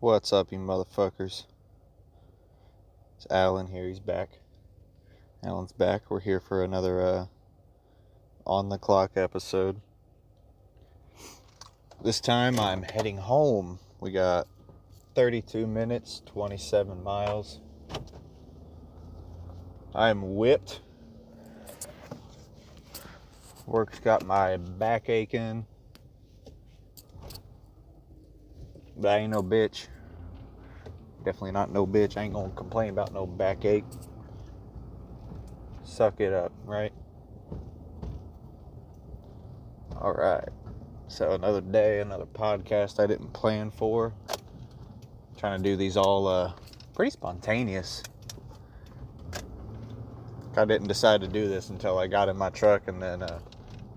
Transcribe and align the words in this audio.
What's 0.00 0.32
up, 0.32 0.52
you 0.52 0.58
motherfuckers? 0.58 1.46
It's 3.16 3.26
Alan 3.28 3.66
here. 3.66 3.88
He's 3.88 3.98
back. 3.98 4.38
Alan's 5.42 5.72
back. 5.72 6.08
We're 6.08 6.20
here 6.20 6.38
for 6.38 6.62
another 6.62 7.04
uh, 7.04 7.26
on 8.46 8.68
the 8.68 8.78
clock 8.78 9.16
episode. 9.16 9.80
This 12.00 12.20
time 12.20 12.60
I'm 12.60 12.84
heading 12.84 13.16
home. 13.16 13.80
We 13.98 14.12
got 14.12 14.46
32 15.16 15.66
minutes, 15.66 16.22
27 16.26 17.02
miles. 17.02 17.58
I'm 19.96 20.36
whipped. 20.36 20.80
Work's 23.66 23.98
got 23.98 24.24
my 24.24 24.58
back 24.58 25.08
aching. 25.08 25.66
But 28.98 29.10
I 29.10 29.18
ain't 29.18 29.32
no 29.32 29.42
bitch. 29.42 29.86
Definitely 31.24 31.52
not 31.52 31.72
no 31.72 31.86
bitch. 31.86 32.16
I 32.16 32.22
ain't 32.22 32.34
gonna 32.34 32.50
complain 32.50 32.90
about 32.90 33.12
no 33.12 33.26
backache. 33.26 33.84
Suck 35.84 36.20
it 36.20 36.32
up, 36.32 36.52
right? 36.64 36.92
Alright. 39.94 40.48
So 41.08 41.32
another 41.32 41.60
day, 41.60 42.00
another 42.00 42.26
podcast 42.26 43.02
I 43.02 43.06
didn't 43.06 43.32
plan 43.32 43.70
for. 43.70 44.12
Trying 45.36 45.62
to 45.62 45.70
do 45.70 45.76
these 45.76 45.96
all 45.96 46.26
uh, 46.26 46.52
pretty 46.94 47.10
spontaneous. 47.10 48.02
I 50.56 50.64
didn't 50.64 50.88
decide 50.88 51.20
to 51.20 51.28
do 51.28 51.48
this 51.48 51.70
until 51.70 51.98
I 51.98 52.08
got 52.08 52.28
in 52.28 52.36
my 52.36 52.50
truck 52.50 52.88
and 52.88 53.00
then 53.00 53.22
uh, 53.22 53.38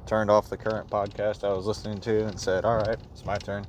turned 0.06 0.30
off 0.30 0.50
the 0.50 0.58
current 0.58 0.90
podcast 0.90 1.44
I 1.44 1.52
was 1.54 1.66
listening 1.66 2.00
to 2.02 2.28
and 2.28 2.40
said, 2.40 2.66
All 2.66 2.78
right, 2.78 2.98
it's 3.12 3.26
my 3.26 3.38
turn. 3.38 3.66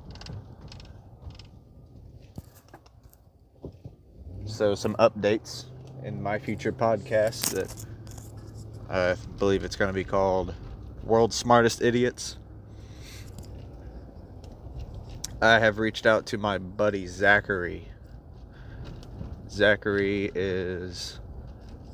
So, 4.53 4.75
some 4.75 4.95
updates 4.97 5.65
in 6.05 6.23
my 6.23 6.39
future 6.39 6.75
podcast 6.75 7.55
that 7.55 7.87
I 8.91 9.17
believe 9.39 9.65
it's 9.65 9.77
going 9.77 9.89
to 9.89 9.95
be 9.95 10.05
called 10.05 10.55
World's 11.05 11.37
Smartest 11.37 11.81
Idiots. 11.81 12.37
I 15.41 15.59
have 15.59 15.79
reached 15.79 16.05
out 16.05 16.27
to 16.27 16.37
my 16.37 16.59
buddy 16.59 17.07
Zachary. 17.07 17.89
Zachary 19.49 20.31
is 20.35 21.19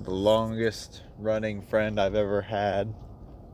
the 0.00 0.11
longest 0.11 1.05
running 1.17 1.62
friend 1.62 2.00
I've 2.00 2.17
ever 2.17 2.43
had. 2.43 2.93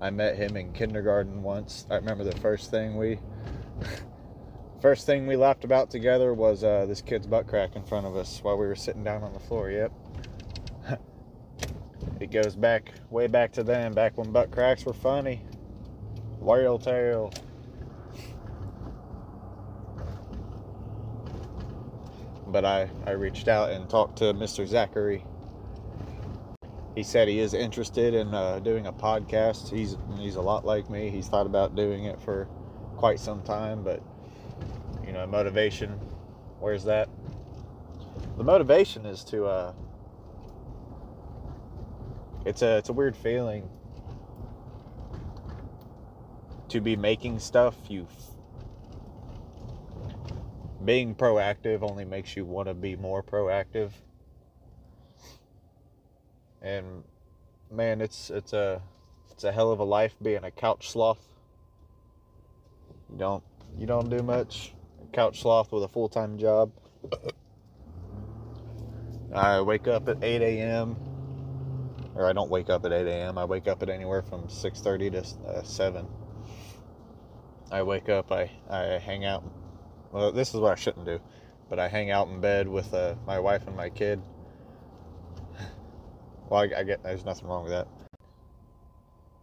I 0.00 0.08
met 0.08 0.36
him 0.36 0.56
in 0.56 0.72
kindergarten 0.72 1.42
once. 1.42 1.86
I 1.90 1.96
remember 1.96 2.24
the 2.24 2.40
first 2.40 2.70
thing 2.70 2.96
we 2.96 3.18
first 4.84 5.06
thing 5.06 5.26
we 5.26 5.34
laughed 5.34 5.64
about 5.64 5.88
together 5.90 6.34
was 6.34 6.62
uh, 6.62 6.84
this 6.84 7.00
kid's 7.00 7.26
butt 7.26 7.46
crack 7.46 7.74
in 7.74 7.82
front 7.82 8.04
of 8.06 8.14
us 8.16 8.40
while 8.42 8.58
we 8.58 8.66
were 8.66 8.74
sitting 8.74 9.02
down 9.02 9.22
on 9.22 9.32
the 9.32 9.40
floor. 9.40 9.70
Yep. 9.70 9.90
it 12.20 12.30
goes 12.30 12.54
back 12.54 12.92
way 13.08 13.26
back 13.26 13.50
to 13.50 13.62
then, 13.62 13.94
back 13.94 14.18
when 14.18 14.30
butt 14.30 14.50
cracks 14.50 14.84
were 14.84 14.92
funny. 14.92 15.40
Royal 16.38 16.78
tail. 16.78 17.32
But 22.48 22.66
I, 22.66 22.90
I 23.06 23.12
reached 23.12 23.48
out 23.48 23.70
and 23.70 23.88
talked 23.88 24.18
to 24.18 24.34
Mr. 24.34 24.66
Zachary 24.66 25.24
he 26.94 27.02
said 27.02 27.26
he 27.26 27.40
is 27.40 27.54
interested 27.54 28.12
in 28.12 28.34
uh, 28.34 28.58
doing 28.58 28.86
a 28.86 28.92
podcast. 28.92 29.70
He's 29.70 29.96
he's 30.18 30.36
a 30.36 30.42
lot 30.42 30.66
like 30.66 30.90
me. 30.90 31.08
He's 31.08 31.26
thought 31.26 31.46
about 31.46 31.74
doing 31.74 32.04
it 32.04 32.20
for 32.20 32.46
quite 32.96 33.18
some 33.18 33.42
time, 33.42 33.82
but 33.82 34.00
know, 35.14 35.26
motivation. 35.26 35.90
Where's 36.60 36.84
that? 36.84 37.08
The 38.36 38.44
motivation 38.44 39.06
is 39.06 39.24
to. 39.24 39.46
Uh, 39.46 39.72
it's 42.44 42.62
a 42.62 42.76
it's 42.76 42.88
a 42.88 42.92
weird 42.92 43.16
feeling 43.16 43.68
to 46.68 46.80
be 46.80 46.96
making 46.96 47.38
stuff. 47.38 47.76
You 47.88 48.06
being 50.84 51.14
proactive 51.14 51.82
only 51.82 52.04
makes 52.04 52.36
you 52.36 52.44
want 52.44 52.68
to 52.68 52.74
be 52.74 52.94
more 52.94 53.22
proactive 53.22 53.92
and 56.64 57.04
man, 57.70 58.00
it's 58.00 58.30
it's 58.30 58.52
a 58.52 58.80
it's 59.30 59.44
a 59.44 59.52
hell 59.52 59.70
of 59.70 59.78
a 59.78 59.84
life 59.84 60.16
being 60.22 60.44
a 60.44 60.50
couch 60.50 60.90
sloth. 60.90 61.22
You 63.10 63.18
don't 63.18 63.44
you 63.78 63.86
don't 63.86 64.08
do 64.08 64.22
much. 64.22 64.73
Couch 65.14 65.40
sloth 65.42 65.72
with 65.72 65.84
a 65.84 65.88
full 65.88 66.08
time 66.10 66.38
job. 66.38 66.72
I 69.34 69.60
wake 69.62 69.88
up 69.88 70.08
at 70.08 70.18
8 70.22 70.42
a.m. 70.42 70.96
Or 72.14 72.26
I 72.28 72.32
don't 72.32 72.50
wake 72.50 72.70
up 72.70 72.84
at 72.84 72.92
8 72.92 73.06
a.m. 73.06 73.38
I 73.38 73.44
wake 73.44 73.68
up 73.68 73.82
at 73.82 73.90
anywhere 73.90 74.22
from 74.22 74.48
6:30 74.48 75.12
to 75.12 75.48
uh, 75.48 75.62
7. 75.62 76.06
I 77.70 77.82
wake 77.82 78.08
up. 78.08 78.32
I 78.32 78.50
I 78.70 78.98
hang 78.98 79.24
out. 79.24 79.44
Well, 80.12 80.32
this 80.32 80.54
is 80.54 80.60
what 80.60 80.72
I 80.72 80.76
shouldn't 80.76 81.06
do, 81.06 81.20
but 81.70 81.78
I 81.78 81.88
hang 81.88 82.10
out 82.10 82.28
in 82.28 82.40
bed 82.40 82.68
with 82.68 82.94
uh, 82.94 83.16
my 83.26 83.38
wife 83.40 83.66
and 83.66 83.76
my 83.76 83.90
kid 83.90 84.20
well, 86.50 86.62
I, 86.62 86.80
I 86.80 86.82
get 86.84 87.02
there's 87.02 87.24
nothing 87.24 87.48
wrong 87.48 87.64
with 87.64 87.72
that. 87.72 87.88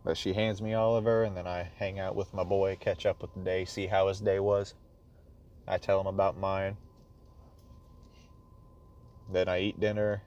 But 0.03 0.17
she 0.17 0.33
hands 0.33 0.61
me 0.61 0.73
Oliver, 0.73 1.23
and 1.23 1.37
then 1.37 1.47
I 1.47 1.69
hang 1.77 1.99
out 1.99 2.15
with 2.15 2.33
my 2.33 2.43
boy, 2.43 2.77
catch 2.79 3.05
up 3.05 3.21
with 3.21 3.33
the 3.35 3.41
day, 3.41 3.65
see 3.65 3.87
how 3.87 4.07
his 4.07 4.19
day 4.19 4.39
was. 4.39 4.73
I 5.67 5.77
tell 5.77 5.97
them 5.97 6.07
about 6.07 6.37
mine. 6.37 6.77
Then 9.31 9.47
I 9.47 9.61
eat 9.61 9.79
dinner. 9.79 10.23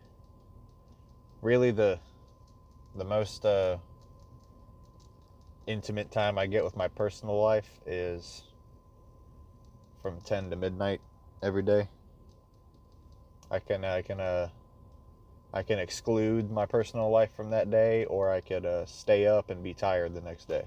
Really, 1.43 1.71
the 1.71 2.01
the 2.95 3.05
most 3.05 3.45
uh, 3.45 3.79
intimate 5.67 6.11
time 6.11 6.39
I 6.39 6.47
get 6.47 6.65
with 6.65 6.77
my 6.77 6.89
personal 6.89 7.41
life 7.41 7.81
is 7.87 8.45
from 10.03 10.21
10 10.21 10.51
to 10.51 10.57
midnight 10.57 11.01
every 11.43 11.63
day. 11.63 11.89
I 13.51 13.59
can 13.59 13.85
I 13.85 14.03
can 14.03 14.21
uh 14.21 14.49
I 15.53 15.63
can 15.63 15.79
exclude 15.79 16.51
my 16.51 16.67
personal 16.67 17.11
life 17.11 17.31
from 17.37 17.51
that 17.51 17.71
day, 17.71 18.07
or 18.07 18.29
I 18.29 18.41
could 18.41 18.67
uh, 18.67 18.87
stay 18.87 19.27
up 19.27 19.51
and 19.51 19.63
be 19.63 19.73
tired 19.73 20.13
the 20.13 20.21
next 20.21 20.49
day. 20.49 20.65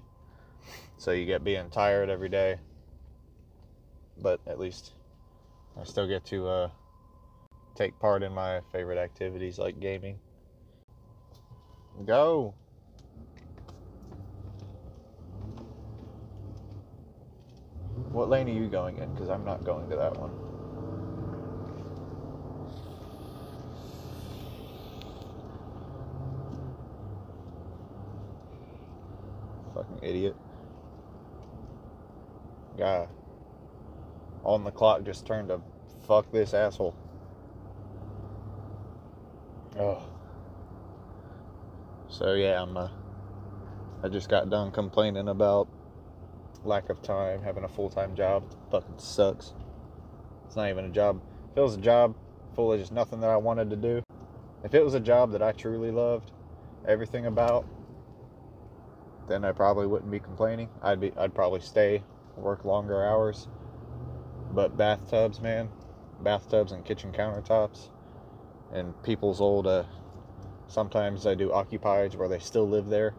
So 0.97 1.11
you 1.11 1.25
get 1.25 1.43
being 1.43 1.69
tired 1.69 2.09
every 2.09 2.29
day, 2.29 2.59
but 4.21 4.39
at 4.47 4.59
least 4.59 4.93
I 5.79 5.83
still 5.83 6.07
get 6.07 6.25
to 6.25 6.47
uh, 6.47 6.69
take 7.75 7.99
part 7.99 8.23
in 8.23 8.33
my 8.33 8.61
favorite 8.71 8.97
activities 8.97 9.59
like 9.59 9.79
gaming. 9.79 10.19
Go! 12.05 12.53
What 18.11 18.29
lane 18.29 18.47
are 18.47 18.51
you 18.51 18.67
going 18.67 18.97
in? 18.97 19.13
Because 19.13 19.29
I'm 19.29 19.45
not 19.45 19.63
going 19.63 19.89
to 19.89 19.95
that 19.95 20.13
one. 20.17 20.31
Fucking 29.73 29.99
idiot. 30.01 30.35
Guy 32.77 33.07
on 34.47 34.63
the 34.63 34.71
clock 34.71 35.03
just 35.03 35.27
turned 35.27 35.49
to 35.49 35.61
fuck 36.07 36.31
this 36.31 36.53
asshole. 36.53 36.95
Oh. 39.77 40.01
So 42.07 42.33
yeah, 42.33 42.61
I'm 42.61 42.75
uh, 42.77 42.89
I 44.01 44.07
just 44.07 44.29
got 44.29 44.49
done 44.49 44.71
complaining 44.71 45.27
about 45.27 45.67
lack 46.63 46.89
of 46.89 47.01
time, 47.01 47.43
having 47.43 47.65
a 47.65 47.67
full-time 47.67 48.15
job. 48.15 48.43
It 48.49 48.57
fucking 48.71 48.97
sucks. 48.97 49.53
It's 50.45 50.55
not 50.55 50.69
even 50.69 50.85
a 50.85 50.89
job. 50.89 51.21
If 51.51 51.57
it 51.57 51.61
was 51.61 51.75
a 51.75 51.81
job 51.81 52.15
full 52.55 52.71
of 52.71 52.79
just 52.79 52.93
nothing 52.93 53.19
that 53.19 53.29
I 53.29 53.37
wanted 53.37 53.69
to 53.69 53.75
do, 53.75 54.01
if 54.63 54.73
it 54.73 54.83
was 54.83 54.93
a 54.93 54.99
job 54.99 55.33
that 55.33 55.43
I 55.43 55.51
truly 55.51 55.91
loved 55.91 56.31
everything 56.87 57.25
about, 57.25 57.67
then 59.27 59.43
I 59.43 59.51
probably 59.51 59.87
wouldn't 59.87 60.09
be 60.09 60.21
complaining. 60.21 60.69
I'd 60.81 61.01
be 61.01 61.11
I'd 61.17 61.35
probably 61.35 61.59
stay, 61.59 62.01
work 62.37 62.63
longer 62.63 63.03
hours. 63.03 63.49
But 64.57 64.75
bathtubs, 64.75 65.39
man, 65.39 65.69
bathtubs 66.23 66.71
and 66.71 66.83
kitchen 66.83 67.11
countertops, 67.11 67.91
and 68.73 68.91
people's 69.03 69.39
old. 69.39 69.67
Uh, 69.67 69.83
sometimes 70.67 71.27
I 71.27 71.35
do 71.35 71.49
occupieds 71.49 72.15
where 72.15 72.27
they 72.27 72.39
still 72.39 72.67
live 72.67 72.87
there. 72.87 73.13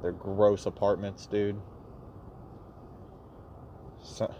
They're 0.00 0.12
gross 0.12 0.66
apartments, 0.66 1.26
dude. 1.26 1.60
So, 4.04 4.32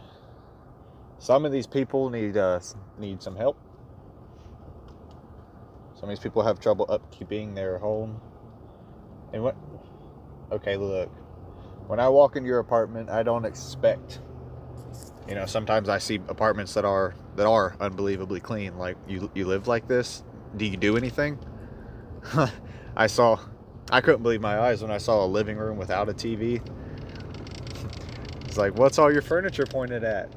some 1.18 1.44
of 1.44 1.50
these 1.50 1.66
people 1.66 2.08
need 2.08 2.36
uh, 2.36 2.60
need 2.96 3.20
some 3.20 3.34
help. 3.34 3.58
Some 5.96 6.04
of 6.04 6.10
these 6.10 6.22
people 6.22 6.44
have 6.44 6.60
trouble 6.60 6.86
upkeeping 6.86 7.56
their 7.56 7.78
home. 7.78 8.20
And 9.32 9.42
what 9.42 9.56
okay, 10.52 10.76
look, 10.76 11.08
when 11.88 11.98
I 11.98 12.08
walk 12.10 12.36
into 12.36 12.46
your 12.46 12.60
apartment, 12.60 13.10
I 13.10 13.24
don't 13.24 13.44
expect, 13.44 14.20
you 15.28 15.34
know, 15.34 15.46
sometimes 15.46 15.88
I 15.88 15.98
see 15.98 16.16
apartments 16.28 16.74
that 16.74 16.84
are 16.84 17.14
that 17.36 17.46
are 17.46 17.76
unbelievably 17.80 18.40
clean. 18.40 18.78
Like 18.78 18.96
you 19.06 19.30
you 19.34 19.46
live 19.46 19.68
like 19.68 19.88
this? 19.88 20.22
Do 20.56 20.64
you 20.66 20.76
do 20.76 20.96
anything? 20.96 21.38
I 22.96 23.06
saw 23.06 23.38
I 23.90 24.00
couldn't 24.00 24.22
believe 24.22 24.40
my 24.40 24.58
eyes 24.58 24.82
when 24.82 24.90
I 24.90 24.98
saw 24.98 25.24
a 25.24 25.26
living 25.26 25.56
room 25.56 25.76
without 25.76 26.08
a 26.08 26.12
TV. 26.12 26.60
It's 28.44 28.56
like, 28.56 28.76
what's 28.76 28.98
all 28.98 29.12
your 29.12 29.22
furniture 29.22 29.66
pointed 29.66 30.04
at? 30.04 30.32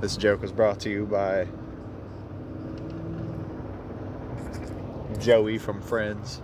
This 0.00 0.16
joke 0.16 0.42
was 0.42 0.52
brought 0.52 0.80
to 0.80 0.90
you 0.90 1.06
by 1.06 1.46
Joey 5.20 5.58
from 5.58 5.80
Friends. 5.80 6.38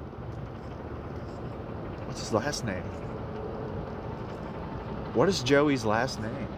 What's 2.06 2.20
his 2.20 2.32
last 2.32 2.64
name? 2.64 2.82
What 5.14 5.28
is 5.28 5.42
Joey's 5.42 5.84
last 5.84 6.20
name? 6.20 6.48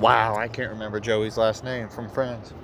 Wow, 0.00 0.36
I 0.36 0.48
can't 0.48 0.70
remember 0.70 0.98
Joey's 0.98 1.36
last 1.36 1.62
name 1.62 1.90
from 1.90 2.08
Friends. 2.08 2.54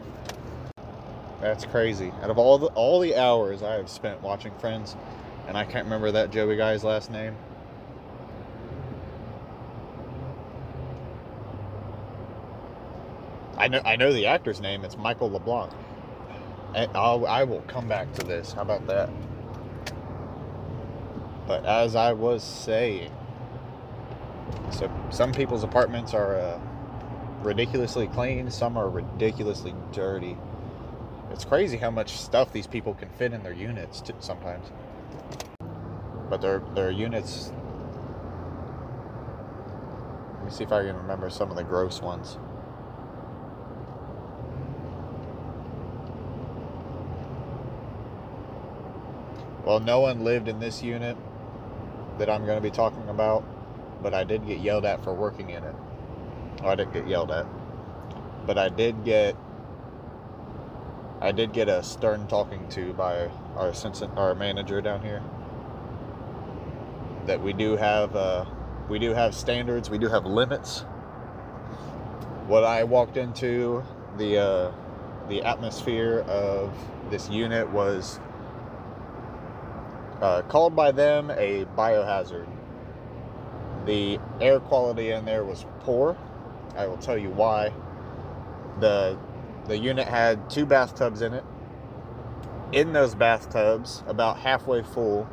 That's 1.42 1.66
crazy. 1.66 2.10
Out 2.22 2.30
of 2.30 2.38
all 2.38 2.56
the 2.56 2.68
all 2.68 2.98
the 2.98 3.14
hours 3.14 3.62
I 3.62 3.74
have 3.74 3.90
spent 3.90 4.22
watching 4.22 4.52
Friends, 4.58 4.96
and 5.46 5.56
I 5.56 5.64
can't 5.64 5.84
remember 5.84 6.10
that 6.12 6.30
Joey 6.30 6.56
guy's 6.56 6.82
last 6.82 7.10
name. 7.10 7.36
I 13.58 13.68
know 13.68 13.82
I 13.84 13.96
know 13.96 14.14
the 14.14 14.26
actor's 14.26 14.62
name. 14.62 14.82
It's 14.82 14.96
Michael 14.96 15.30
LeBlanc. 15.30 15.72
And 16.74 16.90
I'll, 16.94 17.26
I 17.26 17.44
will 17.44 17.62
come 17.62 17.86
back 17.86 18.12
to 18.14 18.26
this. 18.26 18.52
How 18.52 18.62
about 18.62 18.86
that? 18.86 19.10
But 21.46 21.64
as 21.66 21.94
I 21.94 22.12
was 22.12 22.42
saying, 22.42 23.10
so 24.70 24.90
some 25.10 25.32
people's 25.32 25.64
apartments 25.64 26.12
are 26.12 26.36
uh, 26.36 26.60
ridiculously 27.42 28.08
clean. 28.08 28.50
Some 28.50 28.76
are 28.76 28.88
ridiculously 28.88 29.74
dirty. 29.92 30.36
It's 31.30 31.44
crazy 31.44 31.76
how 31.76 31.90
much 31.90 32.12
stuff 32.12 32.52
these 32.52 32.66
people 32.66 32.94
can 32.94 33.08
fit 33.10 33.32
in 33.32 33.42
their 33.42 33.52
units 33.52 34.02
sometimes. 34.20 34.66
But 36.30 36.40
their 36.40 36.60
their 36.74 36.90
units. 36.90 37.52
Let 40.34 40.44
me 40.44 40.50
see 40.50 40.64
if 40.64 40.72
I 40.72 40.84
can 40.84 40.96
remember 40.96 41.30
some 41.30 41.50
of 41.50 41.56
the 41.56 41.64
gross 41.64 42.00
ones. 42.00 42.38
Well, 49.64 49.80
no 49.80 49.98
one 49.98 50.22
lived 50.22 50.46
in 50.46 50.60
this 50.60 50.80
unit 50.80 51.16
that 52.18 52.30
I'm 52.30 52.46
going 52.46 52.56
to 52.56 52.62
be 52.62 52.70
talking 52.70 53.08
about, 53.08 53.44
but 54.00 54.14
I 54.14 54.22
did 54.22 54.46
get 54.46 54.60
yelled 54.60 54.84
at 54.84 55.02
for 55.02 55.12
working 55.12 55.50
in 55.50 55.64
it. 55.64 55.74
Oh, 56.62 56.68
I 56.68 56.74
didn't 56.74 56.92
get 56.92 57.06
yelled 57.06 57.30
at, 57.30 57.46
but 58.46 58.58
I 58.58 58.68
did 58.68 59.04
get 59.04 59.36
I 61.20 61.32
did 61.32 61.52
get 61.52 61.68
a 61.68 61.82
stern 61.82 62.26
talking 62.26 62.68
to 62.70 62.92
by 62.94 63.28
our 63.56 63.72
our 64.16 64.34
manager 64.34 64.80
down 64.80 65.02
here. 65.02 65.22
That 67.26 67.42
we 67.42 67.52
do 67.52 67.76
have 67.76 68.14
uh, 68.16 68.44
we 68.88 68.98
do 68.98 69.14
have 69.14 69.34
standards, 69.34 69.90
we 69.90 69.98
do 69.98 70.08
have 70.08 70.26
limits. 70.26 70.80
What 72.46 72.64
I 72.64 72.84
walked 72.84 73.16
into 73.16 73.84
the 74.18 74.38
uh, 74.38 74.72
the 75.28 75.42
atmosphere 75.42 76.20
of 76.28 76.72
this 77.10 77.30
unit 77.30 77.70
was 77.70 78.20
uh, 80.20 80.42
called 80.42 80.76
by 80.76 80.92
them 80.92 81.30
a 81.30 81.66
biohazard. 81.76 82.46
The 83.86 84.18
air 84.40 84.60
quality 84.60 85.10
in 85.10 85.24
there 85.24 85.44
was 85.44 85.66
poor. 85.80 86.16
I 86.74 86.86
will 86.86 86.96
tell 86.96 87.18
you 87.18 87.30
why. 87.30 87.72
The 88.80 89.18
the 89.66 89.76
unit 89.76 90.06
had 90.06 90.48
two 90.50 90.66
bathtubs 90.66 91.22
in 91.22 91.34
it. 91.34 91.44
In 92.72 92.92
those 92.92 93.14
bathtubs, 93.14 94.02
about 94.06 94.38
halfway 94.38 94.82
full, 94.82 95.28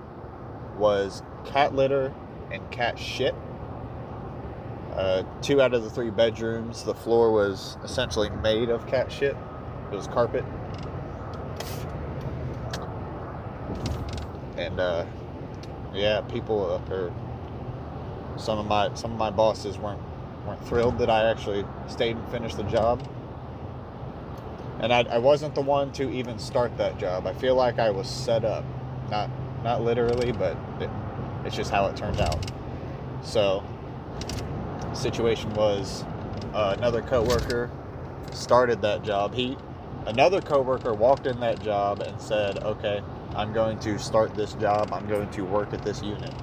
was 0.78 1.24
cat 1.46 1.76
litter 1.76 2.14
and 2.52 2.70
cat 2.72 2.98
shit. 3.00 3.36
Uh, 4.94 5.24
two 5.42 5.62
out 5.62 5.74
of 5.74 5.84
the 5.84 5.90
three 5.90 6.12
bedrooms, 6.12 6.84
the 6.84 6.94
floor 6.94 7.32
was 7.32 7.78
essentially 7.84 8.30
made 8.30 8.70
of 8.70 8.86
cat 8.88 9.12
shit. 9.12 9.36
It 9.92 9.96
was 9.96 10.08
carpet. 10.08 10.46
and 14.58 14.80
uh, 14.80 15.06
yeah, 15.94 16.22
people 16.22 16.82
uh, 16.90 16.94
or 16.94 17.14
some 18.38 18.60
of 18.60 18.66
my 18.66 18.94
some 18.94 19.12
of 19.12 19.18
my 19.18 19.30
bosses 19.30 19.78
weren't 19.78 20.02
weren't 20.46 20.66
thrilled 20.68 20.98
that 21.00 21.10
I 21.10 21.30
actually 21.30 21.66
stayed 21.88 22.18
and 22.18 22.30
finished 22.30 22.58
the 22.58 22.64
job. 22.64 23.08
And 24.80 24.94
I, 24.94 25.02
I 25.04 25.18
wasn't 25.18 25.56
the 25.56 25.62
one 25.62 25.92
to 25.94 26.12
even 26.12 26.38
start 26.40 26.78
that 26.78 26.98
job. 26.98 27.26
I 27.26 27.34
feel 27.34 27.56
like 27.56 27.80
I 27.80 27.90
was 27.90 28.08
set 28.08 28.44
up, 28.44 28.66
not 29.10 29.30
not 29.64 29.82
literally, 29.82 30.34
but 30.34 30.58
it, 30.82 30.90
it's 31.46 31.56
just 31.56 31.72
how 31.72 31.86
it 31.88 31.96
turned 31.96 32.20
out. 32.20 32.52
So, 33.22 33.64
situation 34.94 35.54
was 35.54 36.04
uh, 36.54 36.76
another 36.78 37.02
coworker 37.02 37.72
started 38.34 38.82
that 38.82 39.04
job. 39.04 39.34
He 39.34 39.58
another 40.06 40.42
coworker 40.42 40.94
walked 40.94 41.28
in 41.28 41.40
that 41.40 41.62
job 41.62 42.02
and 42.02 42.20
said, 42.20 42.62
"Okay, 42.64 43.02
I'm 43.36 43.54
going 43.54 43.80
to 43.80 43.98
start 43.98 44.36
this 44.36 44.54
job. 44.56 44.92
I'm 44.92 45.08
going 45.08 45.30
to 45.32 45.44
work 45.44 45.74
at 45.74 45.84
this 45.84 46.02
unit. 46.02 46.34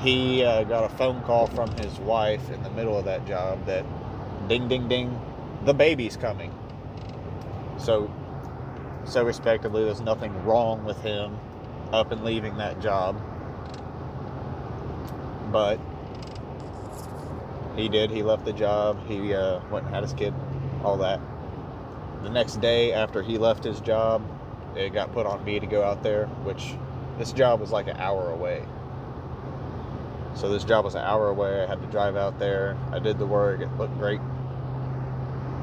He 0.00 0.42
uh, 0.42 0.64
got 0.64 0.84
a 0.84 0.88
phone 0.96 1.22
call 1.22 1.46
from 1.48 1.70
his 1.76 1.98
wife 1.98 2.50
in 2.50 2.62
the 2.62 2.70
middle 2.70 2.98
of 2.98 3.04
that 3.04 3.26
job 3.26 3.66
that 3.66 3.84
ding, 4.48 4.66
ding, 4.66 4.88
ding, 4.88 5.20
the 5.64 5.74
baby's 5.74 6.16
coming. 6.16 6.54
So, 7.76 8.10
so 9.04 9.24
respectively, 9.24 9.84
there's 9.84 10.00
nothing 10.00 10.44
wrong 10.44 10.84
with 10.84 11.00
him 11.02 11.38
up 11.92 12.12
and 12.12 12.24
leaving 12.24 12.56
that 12.56 12.80
job. 12.80 13.20
But 15.52 15.78
he 17.76 17.88
did. 17.88 18.10
He 18.10 18.22
left 18.22 18.44
the 18.44 18.52
job. 18.52 19.06
He 19.06 19.34
uh, 19.34 19.60
went 19.70 19.86
and 19.86 19.94
had 19.94 20.02
his 20.02 20.14
kid, 20.14 20.32
all 20.82 20.96
that. 20.98 21.20
The 22.22 22.30
next 22.30 22.60
day 22.60 22.92
after 22.92 23.22
he 23.22 23.36
left 23.36 23.64
his 23.64 23.80
job, 23.80 24.22
it 24.76 24.94
got 24.94 25.12
put 25.12 25.26
on 25.26 25.44
me 25.44 25.60
to 25.60 25.66
go 25.66 25.82
out 25.82 26.02
there, 26.02 26.26
which 26.44 26.74
this 27.18 27.32
job 27.32 27.60
was 27.60 27.70
like 27.70 27.86
an 27.86 27.96
hour 27.96 28.30
away. 28.30 28.64
So 30.34 30.48
this 30.48 30.64
job 30.64 30.84
was 30.84 30.94
an 30.94 31.02
hour 31.02 31.28
away. 31.28 31.62
I 31.62 31.66
had 31.66 31.80
to 31.80 31.86
drive 31.88 32.16
out 32.16 32.38
there. 32.38 32.76
I 32.92 32.98
did 32.98 33.18
the 33.18 33.26
work. 33.26 33.60
It 33.60 33.68
looked 33.76 33.96
great. 33.98 34.20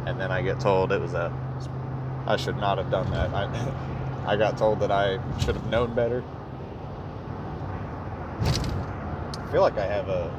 And 0.05 0.19
then 0.19 0.31
I 0.31 0.41
get 0.41 0.59
told 0.59 0.91
it 0.91 1.01
was 1.01 1.13
a. 1.13 1.33
I 2.25 2.37
should 2.37 2.57
not 2.57 2.77
have 2.77 2.91
done 2.91 3.09
that. 3.11 3.33
I, 3.33 3.73
I 4.33 4.35
got 4.35 4.57
told 4.57 4.79
that 4.81 4.91
I 4.91 5.19
should 5.39 5.55
have 5.55 5.67
known 5.67 5.95
better. 5.95 6.23
I 8.41 9.51
feel 9.51 9.61
like 9.61 9.77
I 9.77 9.85
have 9.85 10.09
a 10.09 10.31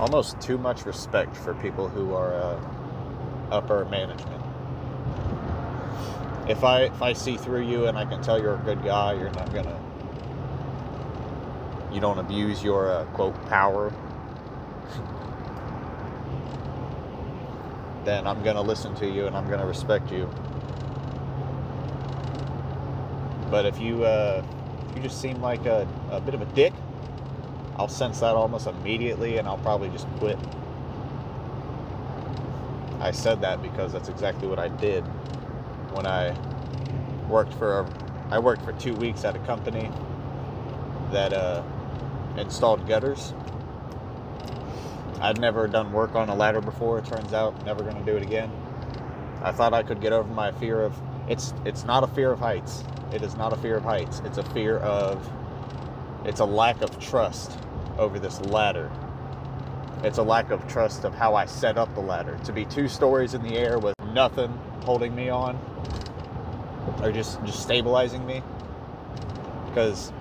almost 0.00 0.40
too 0.40 0.58
much 0.58 0.86
respect 0.86 1.36
for 1.36 1.54
people 1.54 1.88
who 1.88 2.14
are 2.14 2.34
uh, 2.34 2.60
upper 3.50 3.84
management 3.86 4.42
if 6.48 6.62
I 6.62 6.82
if 6.82 7.02
I 7.02 7.12
see 7.12 7.36
through 7.36 7.62
you 7.62 7.86
and 7.86 7.98
I 7.98 8.04
can 8.04 8.22
tell 8.22 8.40
you're 8.40 8.54
a 8.54 8.58
good 8.58 8.82
guy, 8.82 9.14
you're 9.14 9.30
not 9.30 9.52
gonna 9.52 9.78
you 11.96 12.02
don't 12.02 12.18
abuse 12.18 12.62
your 12.62 12.90
uh, 12.90 13.04
quote 13.06 13.34
power. 13.48 13.90
then 18.04 18.26
I'm 18.26 18.42
gonna 18.44 18.62
listen 18.62 18.94
to 18.96 19.06
you 19.06 19.26
and 19.26 19.34
I'm 19.34 19.48
gonna 19.50 19.66
respect 19.66 20.12
you. 20.12 20.30
But 23.50 23.64
if 23.64 23.80
you 23.80 24.04
uh, 24.04 24.44
if 24.90 24.96
you 24.96 25.02
just 25.02 25.20
seem 25.20 25.40
like 25.40 25.64
a, 25.64 25.88
a 26.10 26.20
bit 26.20 26.34
of 26.34 26.42
a 26.42 26.44
dick, 26.46 26.74
I'll 27.76 27.88
sense 27.88 28.20
that 28.20 28.34
almost 28.36 28.66
immediately 28.66 29.38
and 29.38 29.48
I'll 29.48 29.58
probably 29.58 29.88
just 29.88 30.06
quit. 30.18 30.38
I 33.00 33.10
said 33.10 33.40
that 33.40 33.60
because 33.62 33.92
that's 33.92 34.08
exactly 34.08 34.46
what 34.46 34.58
I 34.58 34.68
did 34.68 35.02
when 35.92 36.06
I 36.06 36.36
worked 37.26 37.54
for 37.54 37.90
I 38.30 38.38
worked 38.38 38.64
for 38.64 38.72
two 38.74 38.94
weeks 38.94 39.24
at 39.24 39.34
a 39.34 39.40
company 39.40 39.90
that 41.10 41.32
uh, 41.32 41.62
installed 42.38 42.86
gutters. 42.86 43.34
I'd 45.20 45.40
never 45.40 45.66
done 45.66 45.92
work 45.92 46.14
on 46.14 46.28
a 46.28 46.34
ladder 46.34 46.60
before. 46.60 46.98
It 46.98 47.06
turns 47.06 47.32
out, 47.32 47.64
never 47.64 47.82
going 47.82 47.96
to 47.96 48.04
do 48.04 48.16
it 48.16 48.22
again. 48.22 48.50
I 49.42 49.52
thought 49.52 49.72
I 49.72 49.82
could 49.82 50.00
get 50.00 50.12
over 50.12 50.28
my 50.28 50.52
fear 50.52 50.82
of 50.82 50.94
it's. 51.28 51.54
It's 51.64 51.84
not 51.84 52.04
a 52.04 52.06
fear 52.08 52.32
of 52.32 52.38
heights. 52.38 52.84
It 53.12 53.22
is 53.22 53.36
not 53.36 53.52
a 53.52 53.56
fear 53.56 53.76
of 53.76 53.84
heights. 53.84 54.20
It's 54.24 54.38
a 54.38 54.42
fear 54.42 54.78
of. 54.78 55.28
It's 56.24 56.40
a 56.40 56.44
lack 56.44 56.82
of 56.82 56.98
trust 56.98 57.58
over 57.98 58.18
this 58.18 58.40
ladder. 58.46 58.90
It's 60.02 60.18
a 60.18 60.22
lack 60.22 60.50
of 60.50 60.66
trust 60.68 61.04
of 61.04 61.14
how 61.14 61.34
I 61.34 61.46
set 61.46 61.78
up 61.78 61.94
the 61.94 62.00
ladder. 62.00 62.38
To 62.44 62.52
be 62.52 62.64
two 62.64 62.88
stories 62.88 63.34
in 63.34 63.42
the 63.42 63.56
air 63.56 63.78
with 63.78 63.94
nothing 64.12 64.50
holding 64.84 65.14
me 65.14 65.28
on 65.28 65.58
or 67.02 67.12
just 67.12 67.42
just 67.44 67.62
stabilizing 67.62 68.24
me 68.26 68.42
because 69.68 70.12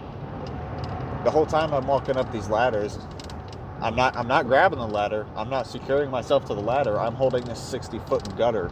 the 1.26 1.32
whole 1.32 1.46
time 1.46 1.74
I'm 1.74 1.88
walking 1.88 2.18
up 2.18 2.32
these 2.32 2.50
ladders, 2.50 3.00
I'm 3.82 3.96
not 3.96 4.16
I'm 4.16 4.28
not 4.28 4.46
grabbing 4.46 4.80
the 4.80 4.88
ladder. 4.88 5.28
I'm 5.36 5.50
not 5.50 5.66
securing 5.68 6.12
myself 6.12 6.46
to 6.46 6.54
the 6.54 6.62
ladder. 6.62 7.00
I'm 7.00 7.16
holding 7.16 7.44
this 7.44 7.60
60 7.60 8.00
foot 8.08 8.38
gutter. 8.38 8.72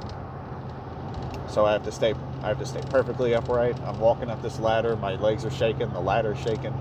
So 1.49 1.65
I 1.65 1.73
have 1.73 1.83
to 1.83 1.91
stay 1.91 2.13
I 2.43 2.49
have 2.49 2.59
to 2.59 2.65
stay 2.65 2.81
perfectly 2.89 3.33
upright. 3.33 3.77
I'm 3.81 3.99
walking 3.99 4.29
up 4.29 4.41
this 4.43 4.59
ladder. 4.59 4.95
My 4.95 5.15
legs 5.15 5.43
are 5.45 5.51
shaking. 5.51 5.91
The 5.93 5.99
ladder's 5.99 6.39
shaking. 6.39 6.73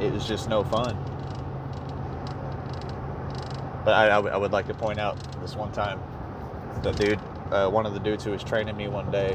It 0.00 0.12
was 0.12 0.26
just 0.26 0.48
no 0.48 0.64
fun. 0.64 0.96
But 3.84 3.94
I, 3.94 4.08
I, 4.08 4.36
would 4.36 4.52
like 4.52 4.66
to 4.66 4.74
point 4.74 4.98
out 4.98 5.16
this 5.40 5.56
one 5.56 5.72
time, 5.72 5.98
the 6.82 6.92
dude, 6.92 7.18
uh, 7.50 7.70
one 7.70 7.86
of 7.86 7.94
the 7.94 8.00
dudes 8.00 8.22
who 8.22 8.32
was 8.32 8.44
training 8.44 8.76
me 8.76 8.86
one 8.86 9.10
day, 9.10 9.34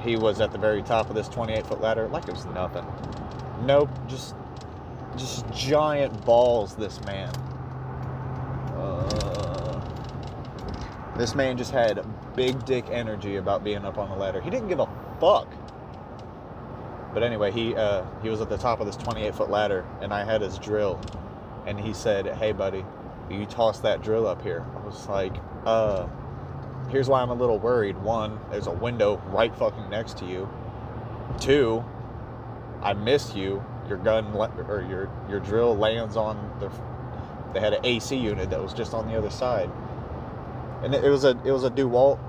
he 0.00 0.16
was 0.16 0.40
at 0.40 0.52
the 0.52 0.58
very 0.58 0.82
top 0.82 1.08
of 1.08 1.16
this 1.16 1.28
28 1.28 1.66
foot 1.66 1.80
ladder, 1.80 2.06
like 2.08 2.28
it 2.28 2.34
was 2.34 2.44
nothing. 2.46 2.84
Nope, 3.62 3.90
just 4.08 4.34
just 5.16 5.50
giant 5.52 6.24
balls. 6.24 6.76
This 6.76 7.02
man. 7.04 7.30
Uh, 8.76 9.80
this 11.16 11.34
man 11.34 11.56
just 11.56 11.70
had 11.70 12.04
big 12.36 12.64
dick 12.66 12.86
energy 12.90 13.36
about 13.36 13.64
being 13.64 13.84
up 13.84 13.98
on 13.98 14.10
the 14.10 14.16
ladder. 14.16 14.40
He 14.40 14.50
didn't 14.50 14.68
give 14.68 14.80
a 14.80 14.88
fuck. 15.20 15.50
But 17.14 17.22
anyway, 17.22 17.50
he 17.50 17.74
uh, 17.74 18.04
he 18.22 18.28
was 18.28 18.42
at 18.42 18.50
the 18.50 18.58
top 18.58 18.80
of 18.80 18.86
this 18.86 18.96
28 18.96 19.34
foot 19.34 19.50
ladder, 19.50 19.86
and 20.02 20.12
I 20.12 20.24
had 20.24 20.42
his 20.42 20.58
drill, 20.58 21.00
and 21.66 21.80
he 21.80 21.94
said, 21.94 22.26
"Hey, 22.36 22.52
buddy, 22.52 22.84
you 23.30 23.46
toss 23.46 23.80
that 23.80 24.02
drill 24.02 24.26
up 24.26 24.42
here." 24.42 24.66
I 24.76 24.84
was 24.84 25.08
like, 25.08 25.34
"Uh, 25.64 26.06
here's 26.90 27.08
why 27.08 27.22
I'm 27.22 27.30
a 27.30 27.34
little 27.34 27.58
worried. 27.58 27.96
One, 27.96 28.38
there's 28.50 28.66
a 28.66 28.72
window 28.72 29.16
right 29.28 29.54
fucking 29.56 29.88
next 29.88 30.18
to 30.18 30.26
you. 30.26 30.46
Two, 31.40 31.82
I 32.86 32.94
miss 32.94 33.34
you. 33.34 33.64
Your 33.88 33.98
gun 33.98 34.32
or 34.32 34.86
your 34.88 35.10
your 35.28 35.40
drill 35.40 35.76
lands 35.76 36.16
on 36.16 36.36
the. 36.60 36.70
They 37.52 37.58
had 37.58 37.72
an 37.72 37.84
AC 37.84 38.16
unit 38.16 38.50
that 38.50 38.62
was 38.62 38.72
just 38.72 38.94
on 38.94 39.08
the 39.08 39.18
other 39.18 39.30
side, 39.30 39.68
and 40.84 40.94
it, 40.94 41.04
it 41.04 41.10
was 41.10 41.24
a 41.24 41.30
it 41.44 41.50
was 41.50 41.64
a 41.64 41.70
Dewalt. 41.70 42.20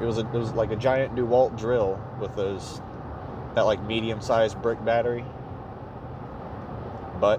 It 0.00 0.04
was 0.04 0.16
a 0.16 0.20
it 0.22 0.32
was 0.32 0.52
like 0.52 0.70
a 0.70 0.76
giant 0.76 1.14
Dewalt 1.14 1.58
drill 1.58 2.02
with 2.18 2.34
those 2.36 2.80
that 3.54 3.62
like 3.62 3.82
medium 3.82 4.22
sized 4.22 4.62
brick 4.62 4.82
battery. 4.82 5.26
But 7.20 7.38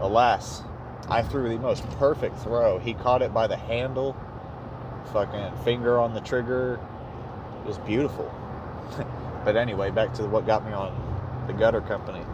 alas, 0.00 0.62
I 1.08 1.22
threw 1.22 1.48
the 1.48 1.58
most 1.58 1.88
perfect 1.92 2.38
throw. 2.40 2.78
He 2.78 2.92
caught 2.92 3.22
it 3.22 3.32
by 3.32 3.46
the 3.46 3.56
handle, 3.56 4.14
fucking 5.14 5.56
finger 5.64 5.98
on 5.98 6.12
the 6.12 6.20
trigger. 6.20 6.78
It 7.64 7.66
was 7.66 7.78
beautiful. 7.78 8.30
but 9.44 9.56
anyway, 9.56 9.90
back 9.90 10.12
to 10.14 10.24
what 10.24 10.46
got 10.46 10.64
me 10.64 10.72
on 10.72 11.44
the 11.46 11.52
gutter 11.52 11.80
company. 11.80 12.24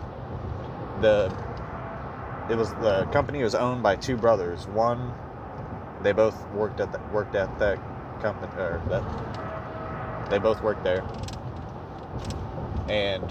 The 1.01 1.33
it 2.51 2.57
was 2.57 2.71
the 2.75 3.07
company 3.13 3.43
was 3.43 3.55
owned 3.55 3.83
by 3.83 3.97
two 3.97 4.17
brothers. 4.17 4.67
One, 4.69 5.13
they 6.03 6.13
both 6.13 6.49
worked 6.53 6.81
at 6.81 6.93
the, 6.93 7.01
worked 7.13 7.35
at 7.35 7.59
that 7.59 7.79
company 8.21 8.53
or 8.57 8.83
that 8.89 10.31
they 10.31 10.39
both 10.39 10.63
worked 10.63 10.85
there. 10.85 11.05
And 12.89 13.23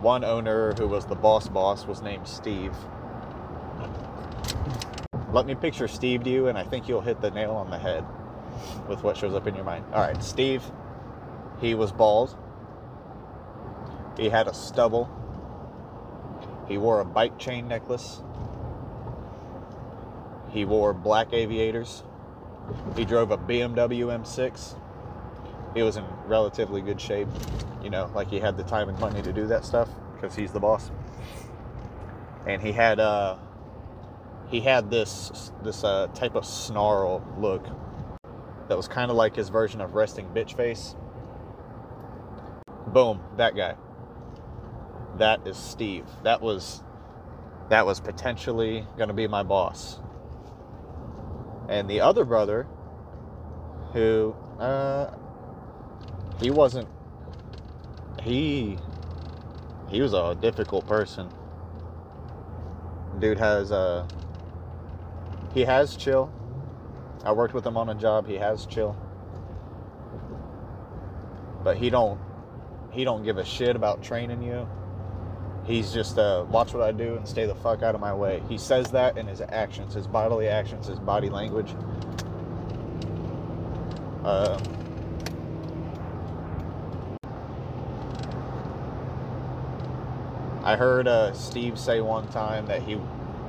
one 0.00 0.24
owner 0.24 0.74
who 0.74 0.86
was 0.86 1.06
the 1.06 1.14
boss 1.14 1.48
boss 1.48 1.86
was 1.86 2.02
named 2.02 2.28
Steve. 2.28 2.74
Let 5.32 5.46
me 5.46 5.54
picture 5.54 5.88
Steve 5.88 6.24
to 6.24 6.30
you, 6.30 6.48
and 6.48 6.56
I 6.56 6.64
think 6.64 6.88
you'll 6.88 7.00
hit 7.00 7.20
the 7.20 7.30
nail 7.30 7.52
on 7.52 7.70
the 7.70 7.78
head 7.78 8.04
with 8.88 9.02
what 9.02 9.16
shows 9.16 9.34
up 9.34 9.46
in 9.46 9.54
your 9.54 9.64
mind. 9.64 9.84
All 9.92 10.00
right, 10.00 10.22
Steve, 10.22 10.62
he 11.60 11.74
was 11.74 11.92
bald. 11.92 12.36
He 14.18 14.28
had 14.28 14.48
a 14.48 14.52
stubble. 14.52 15.08
He 16.66 16.76
wore 16.76 17.00
a 17.00 17.04
bike 17.04 17.38
chain 17.38 17.68
necklace. 17.68 18.20
He 20.50 20.64
wore 20.64 20.92
black 20.92 21.32
aviators. 21.32 22.02
He 22.96 23.04
drove 23.04 23.30
a 23.30 23.38
BMW 23.38 24.06
M6. 24.06 24.76
He 25.74 25.82
was 25.82 25.96
in 25.96 26.04
relatively 26.26 26.80
good 26.82 27.00
shape, 27.00 27.28
you 27.82 27.90
know, 27.90 28.10
like 28.14 28.28
he 28.28 28.40
had 28.40 28.56
the 28.56 28.64
time 28.64 28.88
and 28.88 28.98
money 28.98 29.22
to 29.22 29.32
do 29.32 29.46
that 29.46 29.64
stuff 29.64 29.88
because 30.14 30.34
he's 30.34 30.52
the 30.52 30.60
boss. 30.60 30.90
And 32.46 32.60
he 32.60 32.72
had 32.72 32.98
uh 32.98 33.36
he 34.48 34.60
had 34.60 34.90
this 34.90 35.52
this 35.62 35.84
uh, 35.84 36.08
type 36.08 36.34
of 36.34 36.44
snarl 36.44 37.22
look 37.38 37.64
that 38.68 38.76
was 38.76 38.88
kind 38.88 39.10
of 39.10 39.16
like 39.16 39.36
his 39.36 39.48
version 39.48 39.80
of 39.80 39.94
resting 39.94 40.26
bitch 40.28 40.56
face. 40.56 40.96
Boom, 42.86 43.20
that 43.36 43.54
guy. 43.54 43.74
That 45.18 45.46
is 45.46 45.56
Steve. 45.56 46.06
That 46.22 46.40
was 46.40 46.82
that 47.68 47.84
was 47.84 48.00
potentially 48.00 48.86
going 48.96 49.08
to 49.08 49.14
be 49.14 49.26
my 49.26 49.42
boss. 49.42 49.98
And 51.68 51.88
the 51.90 52.00
other 52.00 52.24
brother 52.24 52.66
who 53.92 54.34
uh 54.58 55.10
he 56.40 56.50
wasn't 56.50 56.88
he 58.22 58.78
he 59.88 60.00
was 60.00 60.12
a 60.12 60.36
difficult 60.40 60.86
person. 60.86 61.28
Dude 63.18 63.38
has 63.38 63.72
uh 63.72 64.06
he 65.52 65.64
has 65.64 65.96
chill. 65.96 66.32
I 67.24 67.32
worked 67.32 67.54
with 67.54 67.66
him 67.66 67.76
on 67.76 67.88
a 67.88 67.94
job. 67.94 68.28
He 68.28 68.36
has 68.36 68.66
chill. 68.66 68.96
But 71.64 71.76
he 71.76 71.90
don't 71.90 72.20
he 72.92 73.04
don't 73.04 73.24
give 73.24 73.36
a 73.38 73.44
shit 73.44 73.74
about 73.74 74.02
training 74.02 74.42
you. 74.42 74.68
He's 75.68 75.92
just 75.92 76.18
uh, 76.18 76.46
watch 76.48 76.72
what 76.72 76.82
I 76.82 76.92
do 76.92 77.16
and 77.16 77.28
stay 77.28 77.44
the 77.44 77.54
fuck 77.54 77.82
out 77.82 77.94
of 77.94 78.00
my 78.00 78.14
way. 78.14 78.42
He 78.48 78.56
says 78.56 78.90
that 78.92 79.18
in 79.18 79.26
his 79.26 79.42
actions, 79.42 79.92
his 79.92 80.06
bodily 80.06 80.48
actions, 80.48 80.86
his 80.86 80.98
body 80.98 81.28
language. 81.28 81.74
Uh, 84.24 84.58
I 90.64 90.74
heard 90.76 91.06
uh, 91.06 91.34
Steve 91.34 91.78
say 91.78 92.00
one 92.00 92.26
time 92.28 92.64
that 92.66 92.82
he 92.82 92.98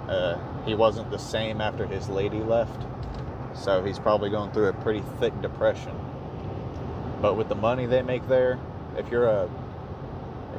uh, 0.09 0.38
he 0.65 0.75
wasn't 0.75 1.09
the 1.11 1.17
same 1.17 1.61
after 1.61 1.85
his 1.85 2.09
lady 2.09 2.39
left, 2.39 2.85
so 3.55 3.81
he's 3.81 3.97
probably 3.97 4.29
going 4.29 4.51
through 4.51 4.67
a 4.67 4.73
pretty 4.73 5.03
thick 5.21 5.39
depression. 5.41 5.97
But 7.21 7.35
with 7.35 7.47
the 7.47 7.55
money 7.55 7.85
they 7.85 8.01
make 8.01 8.27
there, 8.27 8.59
if 8.97 9.09
you're 9.09 9.27
a 9.27 9.49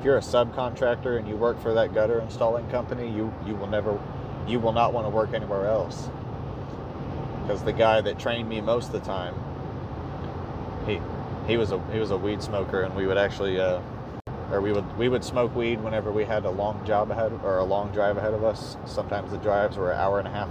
if 0.01 0.07
you're 0.07 0.17
a 0.17 0.21
subcontractor 0.21 1.19
and 1.19 1.29
you 1.29 1.37
work 1.37 1.61
for 1.61 1.75
that 1.75 1.93
gutter 1.93 2.21
installing 2.21 2.67
company, 2.71 3.07
you 3.15 3.35
you 3.47 3.55
will 3.55 3.67
never 3.67 4.01
you 4.49 4.59
will 4.59 4.73
not 4.73 4.95
want 4.95 5.05
to 5.05 5.11
work 5.11 5.35
anywhere 5.35 5.67
else. 5.67 6.09
Because 7.43 7.63
the 7.65 7.75
guy 7.75 8.01
that 8.01 8.19
trained 8.19 8.49
me 8.49 8.63
most 8.63 8.87
of 8.87 8.93
the 8.93 9.01
time, 9.01 9.35
he 10.87 11.03
he 11.47 11.59
was 11.59 11.71
a 11.71 11.79
he 11.93 11.99
was 11.99 12.13
a 12.13 12.17
weed 12.17 12.43
smoker, 12.43 12.81
and 12.81 12.97
we 12.97 13.07
would 13.07 13.19
actually 13.19 13.61
uh, 13.61 13.83
or 14.51 14.63
we 14.63 14.73
would 14.73 14.97
we 14.97 15.11
would 15.11 15.23
smoke 15.23 15.55
weed 15.55 15.83
whenever 15.83 16.11
we 16.11 16.25
had 16.25 16.47
a 16.47 16.51
long 16.51 16.83
job 16.87 17.11
ahead 17.11 17.39
or 17.45 17.59
a 17.59 17.65
long 17.65 17.93
drive 17.93 18.17
ahead 18.17 18.33
of 18.33 18.43
us. 18.43 18.79
Sometimes 18.87 19.31
the 19.31 19.37
drives 19.37 19.77
were 19.77 19.93
an 19.93 19.99
hour 19.99 20.19
and 20.19 20.27
a 20.27 20.31
half, 20.31 20.51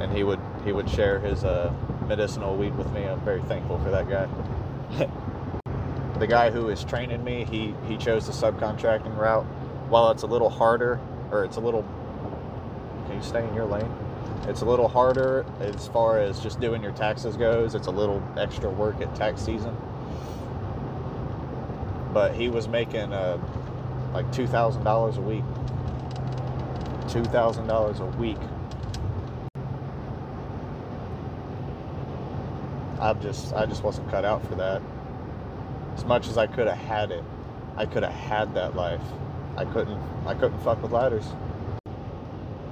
and 0.00 0.12
he 0.12 0.24
would 0.24 0.40
he 0.64 0.72
would 0.72 0.90
share 0.90 1.20
his 1.20 1.44
uh, 1.44 1.72
medicinal 2.08 2.56
weed 2.56 2.76
with 2.76 2.90
me. 2.92 3.04
I'm 3.04 3.20
very 3.20 3.42
thankful 3.42 3.78
for 3.78 3.92
that 3.92 4.08
guy. 4.08 4.28
the 6.20 6.26
guy 6.26 6.50
who 6.50 6.68
is 6.68 6.84
training 6.84 7.24
me, 7.24 7.46
he 7.50 7.74
he 7.88 7.96
chose 7.96 8.26
the 8.26 8.32
subcontracting 8.32 9.16
route. 9.16 9.44
While 9.88 10.10
it's 10.10 10.22
a 10.22 10.26
little 10.26 10.50
harder, 10.50 11.00
or 11.32 11.44
it's 11.44 11.56
a 11.56 11.60
little, 11.60 11.82
can 13.06 13.16
you 13.16 13.22
stay 13.22 13.46
in 13.46 13.54
your 13.54 13.64
lane? 13.64 13.90
It's 14.46 14.60
a 14.60 14.66
little 14.66 14.86
harder 14.86 15.46
as 15.60 15.88
far 15.88 16.20
as 16.20 16.38
just 16.40 16.60
doing 16.60 16.82
your 16.82 16.92
taxes 16.92 17.36
goes. 17.36 17.74
It's 17.74 17.86
a 17.86 17.90
little 17.90 18.22
extra 18.36 18.70
work 18.70 19.00
at 19.00 19.14
tax 19.14 19.40
season. 19.42 19.76
But 22.12 22.34
he 22.34 22.48
was 22.48 22.68
making 22.68 23.12
uh, 23.12 23.38
like 24.12 24.30
two 24.30 24.46
thousand 24.46 24.84
dollars 24.84 25.16
a 25.16 25.22
week. 25.22 25.44
Two 27.08 27.24
thousand 27.24 27.66
dollars 27.66 28.00
a 28.00 28.04
week. 28.04 28.38
I 33.00 33.14
just 33.14 33.54
I 33.54 33.64
just 33.64 33.82
wasn't 33.82 34.10
cut 34.10 34.26
out 34.26 34.46
for 34.46 34.54
that. 34.56 34.82
As 35.94 36.04
much 36.04 36.28
as 36.28 36.38
I 36.38 36.46
could 36.46 36.66
have 36.66 36.78
had 36.78 37.10
it, 37.10 37.24
I 37.76 37.86
could 37.86 38.02
have 38.02 38.12
had 38.12 38.54
that 38.54 38.74
life. 38.76 39.02
I 39.56 39.64
couldn't 39.64 40.00
I 40.26 40.34
couldn't 40.34 40.60
fuck 40.60 40.82
with 40.82 40.92
ladders. 40.92 41.26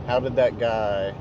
How 0.07 0.21
did 0.21 0.37
that 0.37 0.59
guy 0.59 1.15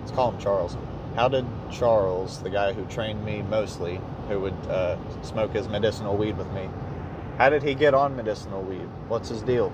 let's 0.00 0.12
call 0.12 0.32
him 0.32 0.40
Charles. 0.40 0.76
How 1.14 1.28
did 1.28 1.44
Charles, 1.70 2.42
the 2.42 2.50
guy 2.50 2.72
who 2.72 2.84
trained 2.86 3.24
me 3.24 3.42
mostly, 3.42 4.00
who 4.28 4.40
would 4.40 4.54
uh, 4.68 4.96
smoke 5.22 5.52
his 5.52 5.68
medicinal 5.68 6.16
weed 6.16 6.36
with 6.36 6.50
me, 6.52 6.68
how 7.36 7.48
did 7.50 7.62
he 7.62 7.74
get 7.74 7.94
on 7.94 8.16
medicinal 8.16 8.62
weed? 8.62 8.88
What's 9.08 9.28
his 9.28 9.42
deal? 9.42 9.72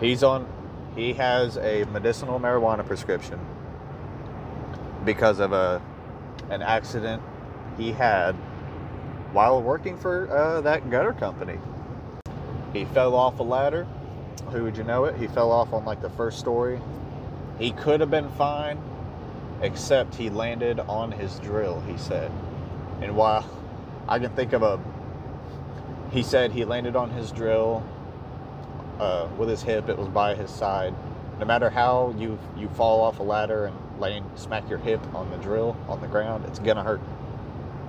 He's 0.00 0.22
on 0.22 0.46
he 0.94 1.12
has 1.14 1.58
a 1.58 1.84
medicinal 1.84 2.40
marijuana 2.40 2.86
prescription 2.86 3.38
because 5.04 5.38
of 5.38 5.52
a 5.52 5.82
an 6.50 6.62
accident 6.62 7.22
he 7.76 7.92
had 7.92 8.34
while 9.36 9.60
working 9.60 9.98
for 9.98 10.30
uh, 10.30 10.62
that 10.62 10.88
gutter 10.88 11.12
company. 11.12 11.58
He 12.72 12.86
fell 12.86 13.14
off 13.14 13.38
a 13.38 13.42
ladder. 13.42 13.86
Who 14.50 14.64
would 14.64 14.78
you 14.78 14.82
know 14.82 15.04
it? 15.04 15.14
He 15.16 15.26
fell 15.26 15.52
off 15.52 15.74
on 15.74 15.84
like 15.84 16.00
the 16.00 16.08
first 16.08 16.38
story. 16.38 16.80
He 17.58 17.72
could 17.72 18.00
have 18.00 18.10
been 18.10 18.30
fine, 18.30 18.80
except 19.60 20.14
he 20.14 20.30
landed 20.30 20.80
on 20.80 21.12
his 21.12 21.38
drill, 21.40 21.82
he 21.82 21.98
said. 21.98 22.32
And 23.02 23.14
while 23.14 23.44
I 24.08 24.18
can 24.18 24.30
think 24.30 24.54
of 24.54 24.62
a, 24.62 24.80
he 26.12 26.22
said 26.22 26.50
he 26.50 26.64
landed 26.64 26.96
on 26.96 27.10
his 27.10 27.30
drill 27.30 27.84
uh, 28.98 29.28
with 29.36 29.50
his 29.50 29.62
hip, 29.62 29.90
it 29.90 29.98
was 29.98 30.08
by 30.08 30.34
his 30.34 30.50
side. 30.50 30.94
No 31.38 31.44
matter 31.44 31.68
how 31.68 32.14
you 32.16 32.38
you 32.56 32.70
fall 32.70 33.02
off 33.02 33.20
a 33.20 33.22
ladder 33.22 33.66
and 33.66 34.00
land 34.00 34.24
smack 34.36 34.66
your 34.70 34.78
hip 34.78 35.00
on 35.14 35.30
the 35.30 35.36
drill 35.36 35.76
on 35.88 36.00
the 36.00 36.08
ground, 36.08 36.46
it's 36.46 36.58
gonna 36.58 36.82
hurt. 36.82 37.02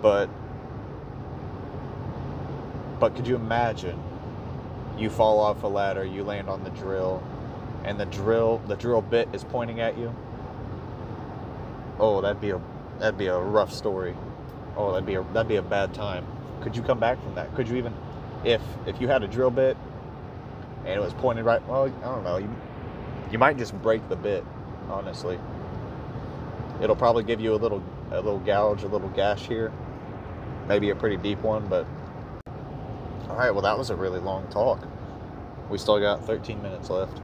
But 0.01 0.29
but 2.99 3.15
could 3.15 3.27
you 3.27 3.35
imagine 3.35 3.99
you 4.97 5.09
fall 5.09 5.39
off 5.39 5.63
a 5.63 5.67
ladder, 5.67 6.03
you 6.03 6.23
land 6.23 6.49
on 6.49 6.63
the 6.63 6.69
drill, 6.71 7.23
and 7.83 7.99
the 7.99 8.05
drill 8.05 8.59
the 8.67 8.75
drill 8.75 9.01
bit 9.01 9.29
is 9.33 9.43
pointing 9.43 9.79
at 9.79 9.97
you? 9.97 10.15
Oh, 11.99 12.21
that'd 12.21 12.41
be 12.41 12.51
a 12.51 12.61
that'd 12.99 13.17
be 13.17 13.27
a 13.27 13.37
rough 13.37 13.71
story. 13.71 14.15
Oh, 14.75 14.91
that'd 14.91 15.05
be 15.05 15.15
a 15.15 15.23
that'd 15.33 15.47
be 15.47 15.57
a 15.57 15.61
bad 15.61 15.93
time. 15.93 16.25
Could 16.61 16.75
you 16.75 16.81
come 16.81 16.99
back 16.99 17.21
from 17.21 17.35
that? 17.35 17.53
Could 17.55 17.67
you 17.67 17.75
even 17.77 17.93
if 18.43 18.61
if 18.85 18.99
you 19.01 19.07
had 19.07 19.23
a 19.23 19.27
drill 19.27 19.51
bit 19.51 19.77
and 20.85 20.93
it 20.93 20.99
was 20.99 21.13
pointed 21.13 21.45
right 21.45 21.65
well, 21.67 21.85
I 21.85 21.89
don't 22.05 22.23
know, 22.23 22.37
you 22.37 22.49
you 23.31 23.37
might 23.37 23.57
just 23.57 23.73
break 23.81 24.07
the 24.09 24.15
bit, 24.15 24.43
honestly. 24.89 25.39
It'll 26.81 26.95
probably 26.95 27.23
give 27.23 27.41
you 27.41 27.53
a 27.53 27.57
little 27.57 27.83
a 28.11 28.15
little 28.15 28.39
gouge, 28.39 28.83
a 28.83 28.87
little 28.87 29.09
gash 29.09 29.47
here. 29.47 29.71
Maybe 30.67 30.89
a 30.89 30.95
pretty 30.95 31.17
deep 31.17 31.39
one, 31.41 31.67
but 31.67 31.85
all 33.29 33.35
right, 33.35 33.51
well 33.51 33.61
that 33.61 33.77
was 33.77 33.89
a 33.89 33.95
really 33.95 34.19
long 34.19 34.47
talk. 34.47 34.87
We 35.69 35.77
still 35.77 35.99
got 35.99 36.25
13 36.25 36.61
minutes 36.61 36.89
left. 36.89 37.21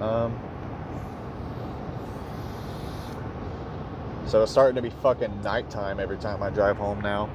Um 0.00 0.38
So 4.30 4.44
it's 4.44 4.52
starting 4.52 4.76
to 4.76 4.82
be 4.82 4.90
fucking 5.02 5.42
nighttime 5.42 5.98
every 5.98 6.16
time 6.16 6.40
I 6.40 6.50
drive 6.50 6.76
home 6.76 7.00
now. 7.00 7.28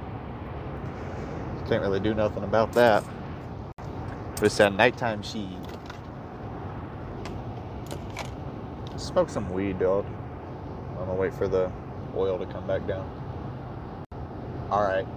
Can't 1.67 1.81
really 1.81 1.99
do 1.99 2.13
nothing 2.13 2.45
about 2.45 2.71
that. 2.71 3.03
But 4.35 4.43
it's 4.43 4.55
that 4.57 4.73
nighttime 4.73 5.21
she. 5.21 5.57
Smoke 8.95 9.29
some 9.29 9.51
weed, 9.51 9.79
dog. 9.79 10.05
I'm 10.91 10.99
gonna 10.99 11.15
wait 11.15 11.33
for 11.33 11.49
the 11.49 11.69
oil 12.15 12.39
to 12.39 12.45
come 12.45 12.65
back 12.65 12.87
down. 12.87 13.24
Alright. 14.71 15.07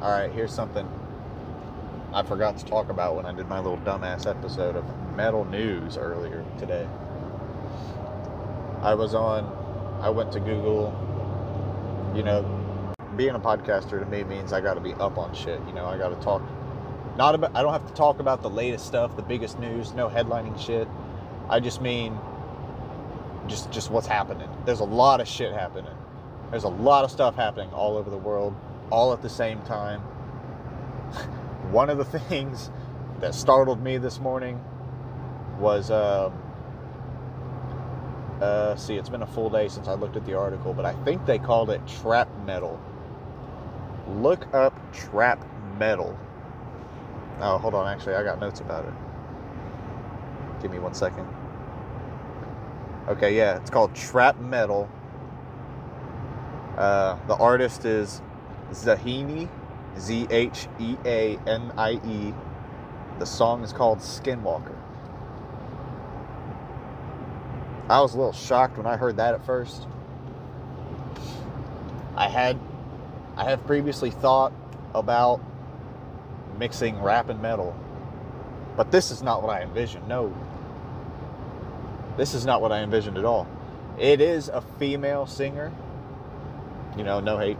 Alright, 0.00 0.32
here's 0.32 0.52
something 0.52 0.88
I 2.12 2.22
forgot 2.22 2.58
to 2.58 2.64
talk 2.64 2.90
about 2.90 3.16
when 3.16 3.26
I 3.26 3.32
did 3.32 3.48
my 3.48 3.58
little 3.58 3.78
dumbass 3.78 4.28
episode 4.28 4.76
of 4.76 4.84
metal 5.16 5.44
news 5.44 5.96
earlier 5.96 6.44
today. 6.58 6.86
I 8.82 8.94
was 8.94 9.14
on 9.14 9.44
I 10.02 10.10
went 10.10 10.32
to 10.32 10.40
Google. 10.40 10.92
You 12.14 12.24
know, 12.24 12.94
being 13.16 13.34
a 13.34 13.40
podcaster 13.40 14.00
to 14.00 14.06
me 14.06 14.24
means 14.24 14.52
I 14.52 14.60
got 14.60 14.74
to 14.74 14.80
be 14.80 14.94
up 14.94 15.16
on 15.16 15.32
shit. 15.32 15.60
You 15.66 15.72
know, 15.72 15.86
I 15.86 15.96
got 15.96 16.08
to 16.08 16.16
talk. 16.16 16.42
Not 17.16 17.34
about. 17.34 17.54
I 17.54 17.62
don't 17.62 17.72
have 17.72 17.86
to 17.86 17.94
talk 17.94 18.18
about 18.18 18.42
the 18.42 18.50
latest 18.50 18.86
stuff, 18.86 19.16
the 19.16 19.22
biggest 19.22 19.58
news. 19.58 19.92
No 19.94 20.08
headlining 20.08 20.58
shit. 20.58 20.88
I 21.48 21.60
just 21.60 21.80
mean 21.80 22.18
just 23.46 23.70
just 23.70 23.90
what's 23.90 24.06
happening. 24.06 24.48
There's 24.66 24.80
a 24.80 24.84
lot 24.84 25.20
of 25.20 25.28
shit 25.28 25.52
happening. 25.52 25.94
There's 26.52 26.64
a 26.64 26.68
lot 26.68 27.02
of 27.02 27.10
stuff 27.10 27.34
happening 27.34 27.70
all 27.72 27.96
over 27.96 28.10
the 28.10 28.18
world, 28.18 28.54
all 28.90 29.14
at 29.14 29.22
the 29.22 29.30
same 29.30 29.62
time. 29.62 30.00
One 31.72 31.88
of 31.88 31.96
the 31.96 32.04
things 32.04 32.70
that 33.20 33.34
startled 33.34 33.82
me 33.82 33.96
this 33.96 34.20
morning 34.20 34.62
was. 35.58 35.90
Uh, 35.90 36.30
uh, 38.42 38.76
see, 38.76 38.96
it's 38.96 39.08
been 39.08 39.22
a 39.22 39.26
full 39.26 39.48
day 39.48 39.68
since 39.68 39.88
I 39.88 39.94
looked 39.94 40.16
at 40.16 40.26
the 40.26 40.34
article, 40.34 40.74
but 40.74 40.84
I 40.84 40.92
think 41.04 41.24
they 41.24 41.38
called 41.38 41.70
it 41.70 41.80
trap 41.86 42.28
metal. 42.44 42.78
Look 44.16 44.52
up 44.52 44.74
trap 44.92 45.46
metal. 45.78 46.18
Oh, 47.40 47.56
hold 47.56 47.74
on. 47.74 47.86
Actually, 47.86 48.16
I 48.16 48.24
got 48.24 48.40
notes 48.40 48.60
about 48.60 48.84
it. 48.84 48.92
Give 50.60 50.70
me 50.70 50.78
one 50.78 50.92
second. 50.92 51.26
Okay, 53.08 53.34
yeah, 53.34 53.56
it's 53.56 53.70
called 53.70 53.94
trap 53.94 54.38
metal. 54.38 54.90
Uh, 56.76 57.18
the 57.26 57.34
artist 57.34 57.84
is 57.84 58.22
Zheani, 58.70 59.48
Z 59.98 60.26
H 60.30 60.68
E 60.78 60.96
A 61.04 61.38
N 61.46 61.72
I 61.76 61.92
E. 61.92 62.34
The 63.18 63.26
song 63.26 63.62
is 63.62 63.72
called 63.72 63.98
Skinwalker. 63.98 64.76
I 67.88 68.00
was 68.00 68.14
a 68.14 68.16
little 68.16 68.32
shocked 68.32 68.78
when 68.78 68.86
I 68.86 68.96
heard 68.96 69.16
that 69.18 69.34
at 69.34 69.44
first. 69.44 69.86
I 72.16 72.28
had 72.28 72.58
I 73.36 73.44
have 73.44 73.66
previously 73.66 74.10
thought 74.10 74.52
about 74.94 75.40
mixing 76.58 77.02
rap 77.02 77.28
and 77.28 77.40
metal. 77.40 77.76
But 78.76 78.90
this 78.90 79.10
is 79.10 79.22
not 79.22 79.42
what 79.42 79.50
I 79.50 79.62
envisioned. 79.62 80.08
No. 80.08 80.34
This 82.16 82.34
is 82.34 82.46
not 82.46 82.60
what 82.60 82.72
I 82.72 82.82
envisioned 82.82 83.18
at 83.18 83.24
all. 83.24 83.46
It 83.98 84.20
is 84.20 84.48
a 84.48 84.62
female 84.78 85.26
singer. 85.26 85.72
You 86.96 87.04
know, 87.04 87.20
no 87.20 87.38
hate. 87.38 87.58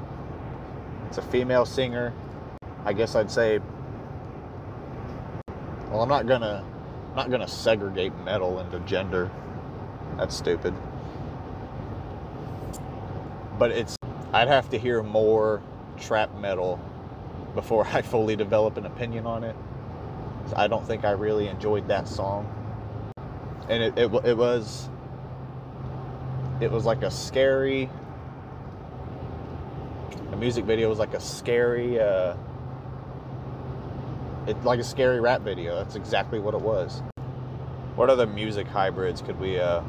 It's 1.09 1.19
a 1.19 1.23
female 1.23 1.65
singer. 1.65 2.13
I 2.85 2.93
guess 2.93 3.15
I'd 3.15 3.31
say 3.31 3.61
well, 5.91 6.03
I'm 6.03 6.09
not 6.09 6.27
to 6.27 6.65
I'm 7.17 7.31
not 7.31 7.31
to 7.41 7.49
segregate 7.49 8.17
metal 8.25 8.61
into 8.61 8.81
gender 8.81 9.31
that's 10.17 10.37
stupid. 10.37 10.75
But 13.59 13.71
it's 13.71 13.97
I'd 14.33 14.49
have 14.49 14.71
to 14.71 14.79
hear 14.79 15.03
more 15.03 15.63
trap 15.99 16.35
metal 16.37 16.81
before 17.55 17.87
I 17.93 18.03
fully 18.03 18.37
develop 18.37 18.77
an 18.77 18.87
opinion 18.87 19.27
on 19.27 19.45
it. 19.45 19.57
I 20.57 20.67
don't 20.67 20.87
think 20.87 21.05
I 21.05 21.13
really 21.13 21.49
enjoyed 21.49 21.89
that 21.89 22.09
song. 22.09 22.49
And 23.69 23.83
it, 23.83 23.97
it, 23.97 24.13
it 24.25 24.37
was 24.37 24.89
it 26.61 26.71
was 26.71 26.85
like 26.85 27.03
a 27.03 27.11
scary 27.11 27.89
music 30.43 30.65
video 30.65 30.89
was 30.89 30.99
like 30.99 31.15
a 31.15 31.21
scary 31.21 32.01
uh 32.01 32.35
it 34.49 34.65
like 34.65 34.81
a 34.81 34.85
scary 34.85 35.21
rap 35.21 35.43
video. 35.43 35.77
That's 35.77 35.95
exactly 35.95 36.41
what 36.41 36.53
it 36.53 36.61
was. 36.61 37.01
What 37.95 38.11
other 38.11 38.27
music 38.27 38.67
hybrids 38.67 39.23
could 39.23 39.39
we 39.39 39.61
uh 39.61 39.83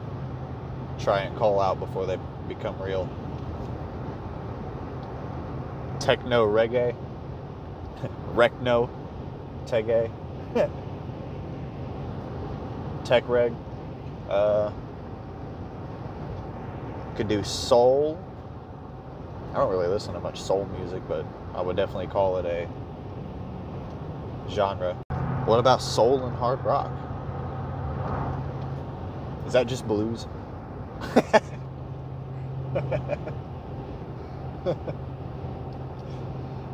try 0.99 1.21
and 1.21 1.35
call 1.35 1.59
out 1.59 1.79
before 1.79 2.05
they 2.05 2.19
become 2.47 2.79
real. 2.79 3.09
Techno 5.99 6.45
reggae, 6.45 6.95
Recno, 8.35 8.91
Tege, 9.65 10.11
Tech 13.05 13.27
reg. 13.27 13.53
Uh, 14.29 14.71
could 17.15 17.27
do 17.27 17.43
soul. 17.43 18.23
I 19.53 19.57
don't 19.57 19.69
really 19.69 19.87
listen 19.87 20.15
to 20.15 20.19
much 20.19 20.41
soul 20.41 20.65
music, 20.65 21.03
but 21.07 21.25
I 21.53 21.61
would 21.61 21.75
definitely 21.75 22.07
call 22.07 22.37
it 22.37 22.45
a 22.45 22.67
genre. 24.49 24.95
What 25.45 25.59
about 25.59 25.79
soul 25.79 26.25
and 26.25 26.35
hard 26.35 26.59
rock? 26.63 26.91
Is 29.45 29.53
that 29.53 29.67
just 29.67 29.87
blues? 29.87 30.25
I 31.01 31.35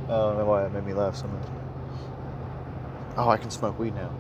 don't 0.08 0.38
know 0.38 0.46
why 0.46 0.66
it 0.66 0.72
made 0.72 0.86
me 0.86 0.94
laugh 0.94 1.18
so 1.18 1.28
much. 1.28 1.44
Oh, 3.18 3.28
I 3.28 3.36
can 3.36 3.52
smoke 3.52 3.78
weed 3.78 3.94
now. 3.94 4.12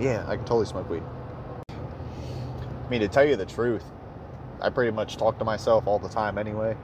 Yeah, 0.00 0.24
I 0.26 0.34
can 0.34 0.44
totally 0.44 0.66
smoke 0.66 0.90
weed. 0.90 1.04
I 1.70 2.90
mean, 2.90 3.00
to 3.02 3.08
tell 3.08 3.24
you 3.24 3.36
the 3.36 3.46
truth, 3.46 3.84
I 4.66 4.68
pretty 4.68 4.90
much 4.90 5.16
talk 5.16 5.38
to 5.38 5.44
myself 5.44 5.86
all 5.86 6.00
the 6.00 6.08
time 6.08 6.38
anyway. 6.38 6.74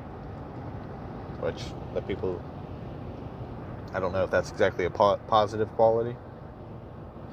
Which, 1.40 1.64
the 1.94 2.00
people, 2.00 2.40
I 3.92 3.98
don't 3.98 4.12
know 4.12 4.22
if 4.22 4.30
that's 4.30 4.52
exactly 4.52 4.84
a 4.84 4.90
po- 4.90 5.18
positive 5.26 5.68
quality. 5.72 6.14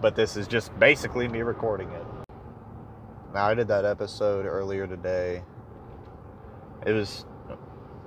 but 0.00 0.16
this 0.16 0.36
is 0.36 0.48
just 0.48 0.76
basically 0.80 1.28
me 1.28 1.42
recording 1.42 1.88
it. 1.90 2.04
Now, 3.32 3.46
I 3.46 3.54
did 3.54 3.68
that 3.68 3.84
episode 3.84 4.44
earlier 4.44 4.88
today. 4.88 5.44
It 6.84 6.90
was, 6.90 7.24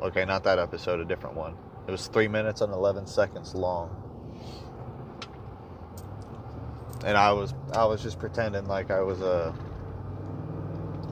okay, 0.01 0.25
not 0.25 0.43
that 0.43 0.59
episode, 0.59 0.99
a 0.99 1.05
different 1.05 1.37
one. 1.37 1.55
It 1.87 1.91
was 1.91 2.07
three 2.07 2.27
minutes 2.27 2.59
and 2.59 2.73
11 2.73 3.07
seconds 3.07 3.55
long. 3.55 3.89
And 7.05 7.15
I 7.15 7.31
was, 7.31 7.53
I 7.71 7.85
was 7.85 8.03
just 8.03 8.19
pretending 8.19 8.65
like 8.65 8.91
I 8.91 8.99
was 8.99 9.21
a, 9.21 9.55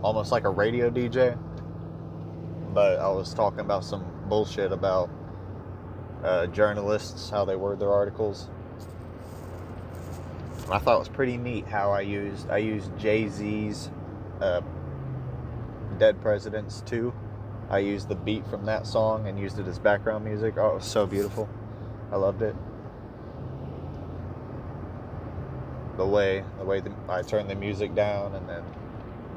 almost 0.02 0.32
like 0.32 0.46
a 0.46 0.50
radio 0.50 0.90
DJ. 0.90 1.38
but 2.74 3.00
I 3.00 3.10
was 3.10 3.34
talking 3.34 3.62
about 3.62 3.84
some 3.84 4.06
bullshit 4.28 4.72
about 4.72 5.10
uh, 6.24 6.48
journalists, 6.48 7.30
how 7.30 7.46
they 7.46 7.56
word 7.56 7.80
their 7.80 7.92
articles. 7.92 8.50
I 10.72 10.78
thought 10.78 10.98
it 10.98 11.00
was 11.00 11.10
pretty 11.10 11.38
neat 11.38 11.68
how 11.68 11.92
I 11.92 12.02
used 12.02 12.50
I 12.50 12.58
used 12.58 12.96
Jay 12.98 13.28
Z's 13.28 13.90
uh, 14.40 14.62
"Dead 15.98 16.22
Presidents" 16.22 16.82
too. 16.82 17.14
I 17.70 17.80
used 17.80 18.08
the 18.08 18.16
beat 18.16 18.46
from 18.48 18.66
that 18.66 18.86
song 18.88 19.28
and 19.28 19.40
used 19.40 19.60
it 19.60 19.68
as 19.68 19.80
background 19.80 20.26
music. 20.26 20.56
Oh, 20.58 20.72
it 20.72 20.76
was 20.76 20.86
so 20.86 21.08
beautiful. 21.08 21.50
I 22.12 22.18
loved 22.18 22.42
it. 22.44 22.56
The 25.98 26.06
way 26.06 26.44
the 26.60 26.66
way 26.66 26.82
the, 26.82 26.92
I 27.08 27.24
turned 27.24 27.50
the 27.50 27.56
music 27.56 27.96
down, 27.96 28.36
and 28.36 28.48
then 28.48 28.64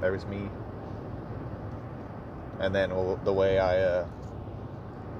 there 0.02 0.12
was 0.12 0.26
me. 0.26 0.50
And 2.60 2.74
then 2.74 2.90
the 3.24 3.32
way 3.32 3.58
I 3.58 3.80
uh, 3.80 4.06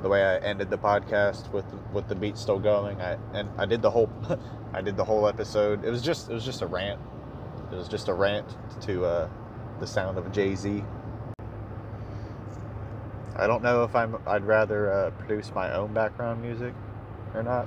the 0.03 0.09
way 0.09 0.23
I 0.25 0.39
ended 0.39 0.69
the 0.69 0.77
podcast 0.77 1.51
with 1.53 1.65
with 1.93 2.09
the 2.09 2.15
beat 2.15 2.37
still 2.37 2.59
going. 2.59 3.01
I 3.01 3.17
and 3.33 3.49
I 3.57 3.65
did 3.65 3.81
the 3.81 3.91
whole 3.91 4.11
I 4.75 4.83
did 4.83 4.97
the 4.97 5.05
whole 5.05 5.27
episode. 5.27 5.85
It 5.85 5.91
was 5.91 6.03
just 6.03 6.29
it 6.29 6.35
was 6.35 6.45
just 6.45 6.61
a 6.61 6.67
rant. 6.67 7.01
It 7.73 7.77
was 7.77 7.89
just 7.89 8.09
a 8.09 8.15
rant 8.15 8.57
to 8.83 9.05
uh, 9.05 9.29
the 9.81 9.87
sound 9.87 10.19
of 10.19 10.31
Jay 10.33 10.55
Z. 10.55 10.85
I 13.37 13.47
don't 13.47 13.63
know 13.63 13.85
if 13.85 13.97
I'm 13.97 14.17
I'd 14.27 14.45
rather 14.45 14.93
uh, 14.93 15.11
produce 15.13 15.53
my 15.55 15.73
own 15.73 15.95
background 15.95 16.43
music 16.43 16.75
or 17.35 17.43
not. 17.43 17.67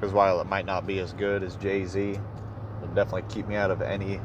Because 0.00 0.14
while 0.14 0.40
it 0.40 0.46
might 0.46 0.64
not 0.64 0.86
be 0.86 0.98
as 0.98 1.12
good 1.12 1.42
as 1.42 1.56
Jay 1.56 1.84
Z, 1.84 2.18
it'll 2.78 2.94
definitely 2.94 3.24
keep 3.28 3.46
me 3.46 3.56
out 3.56 3.70
of 3.70 3.82
any 3.82 4.18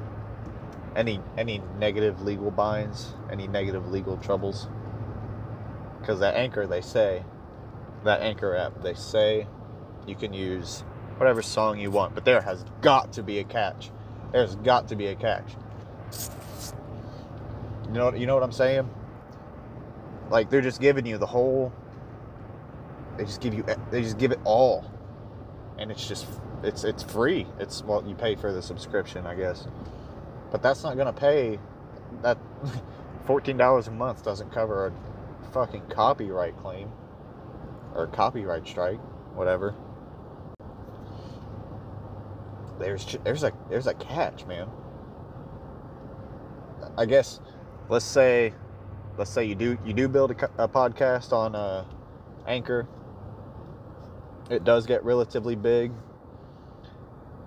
any 0.95 1.19
any 1.37 1.61
negative 1.77 2.21
legal 2.21 2.49
binds, 2.49 3.13
any 3.29 3.45
negative 3.45 3.91
legal 3.91 4.15
troubles. 4.15 4.69
Because 5.99 6.21
that 6.21 6.35
anchor, 6.35 6.65
they 6.65 6.79
say, 6.79 7.25
that 8.05 8.21
anchor 8.21 8.55
app, 8.55 8.81
they 8.83 8.93
say 8.93 9.47
you 10.07 10.15
can 10.15 10.33
use 10.33 10.85
whatever 11.17 11.41
song 11.41 11.77
you 11.77 11.91
want, 11.91 12.15
but 12.15 12.23
there 12.23 12.39
has 12.39 12.63
got 12.79 13.11
to 13.11 13.21
be 13.21 13.39
a 13.39 13.43
catch. 13.43 13.91
There's 14.31 14.55
got 14.55 14.87
to 14.87 14.95
be 14.95 15.07
a 15.07 15.15
catch. 15.15 15.55
You 17.87 17.91
know, 17.91 18.13
you 18.13 18.27
know 18.27 18.33
what 18.35 18.43
I'm 18.43 18.53
saying? 18.53 18.89
Like 20.29 20.49
they're 20.49 20.61
just 20.61 20.79
giving 20.79 21.05
you 21.05 21.17
the 21.17 21.25
whole. 21.25 21.73
They 23.17 23.25
just 23.25 23.41
give 23.41 23.53
you. 23.53 23.65
They 23.91 24.01
just 24.01 24.17
give 24.17 24.31
it 24.31 24.39
all, 24.45 24.89
and 25.77 25.91
it's 25.91 26.07
just 26.07 26.27
it's 26.63 26.83
it's 26.83 27.03
free. 27.03 27.47
It's 27.59 27.83
well, 27.83 28.03
you 28.07 28.15
pay 28.15 28.35
for 28.35 28.51
the 28.51 28.61
subscription, 28.61 29.25
I 29.25 29.35
guess. 29.35 29.67
But 30.51 30.61
that's 30.61 30.83
not 30.83 30.95
to 30.97 31.13
pay 31.13 31.59
that 32.21 32.37
$14 33.27 33.87
a 33.87 33.91
month 33.91 34.23
doesn't 34.23 34.51
cover 34.51 34.87
a 34.87 35.51
fucking 35.51 35.83
copyright 35.89 36.57
claim 36.57 36.89
or 37.93 38.07
copyright 38.07 38.67
strike, 38.67 38.99
whatever. 39.33 39.73
There's 42.79 43.17
there's 43.23 43.43
a 43.43 43.53
there's 43.69 43.87
a 43.87 43.93
catch, 43.93 44.45
man. 44.45 44.67
I 46.97 47.05
guess 47.05 47.39
let's 47.89 48.05
say 48.05 48.53
let's 49.17 49.31
say 49.31 49.45
you 49.45 49.55
do 49.55 49.77
you 49.85 49.93
do 49.93 50.07
build 50.07 50.31
a, 50.31 50.63
a 50.63 50.67
podcast 50.67 51.31
on 51.31 51.55
uh, 51.55 51.85
Anchor. 52.47 52.87
It 54.49 54.63
does 54.63 54.85
get 54.85 55.03
relatively 55.03 55.55
big. 55.55 55.91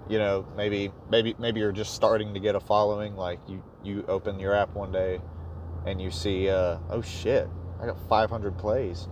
You 0.09 0.19
know 0.19 0.47
maybe 0.57 0.91
maybe 1.11 1.35
maybe 1.39 1.61
you're 1.61 1.73
just 1.73 1.95
starting 1.95 2.33
to 2.35 2.41
get 2.41 2.55
a 2.55 2.61
following 2.61 3.15
like 3.15 3.41
you 3.47 3.63
you 3.83 4.05
open 4.09 4.41
your 4.41 4.55
app 4.55 4.75
one 4.75 4.91
day 4.91 5.21
and 5.85 6.01
you 6.01 6.11
see 6.11 6.49
uh, 6.49 6.79
oh 6.89 7.03
shit 7.03 7.49
i 7.79 7.87
got 7.87 8.01
500 8.09 8.57
plays 8.57 9.07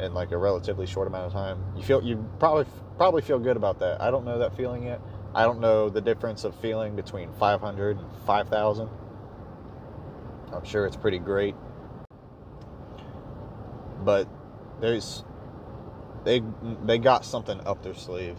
in 0.00 0.14
like 0.14 0.32
a 0.32 0.36
relatively 0.36 0.86
short 0.86 1.06
amount 1.06 1.26
of 1.26 1.32
time. 1.32 1.58
You 1.76 1.82
feel 1.82 2.02
you 2.02 2.28
probably 2.38 2.66
probably 2.96 3.22
feel 3.22 3.38
good 3.38 3.56
about 3.56 3.78
that. 3.80 4.00
I 4.00 4.10
don't 4.10 4.24
know 4.24 4.38
that 4.38 4.56
feeling 4.56 4.84
yet. 4.84 5.00
I 5.34 5.44
don't 5.44 5.60
know 5.60 5.88
the 5.88 6.00
difference 6.00 6.44
of 6.44 6.54
feeling 6.56 6.96
between 6.96 7.30
500 7.34 7.98
and 7.98 8.06
5000 8.26 8.88
i'm 10.52 10.64
sure 10.64 10.86
it's 10.86 10.96
pretty 10.96 11.18
great. 11.18 11.54
But 14.04 14.26
there's 14.80 15.24
they 16.24 16.42
they 16.84 16.98
got 16.98 17.24
something 17.24 17.60
up 17.66 17.82
their 17.82 17.94
sleeve. 17.94 18.36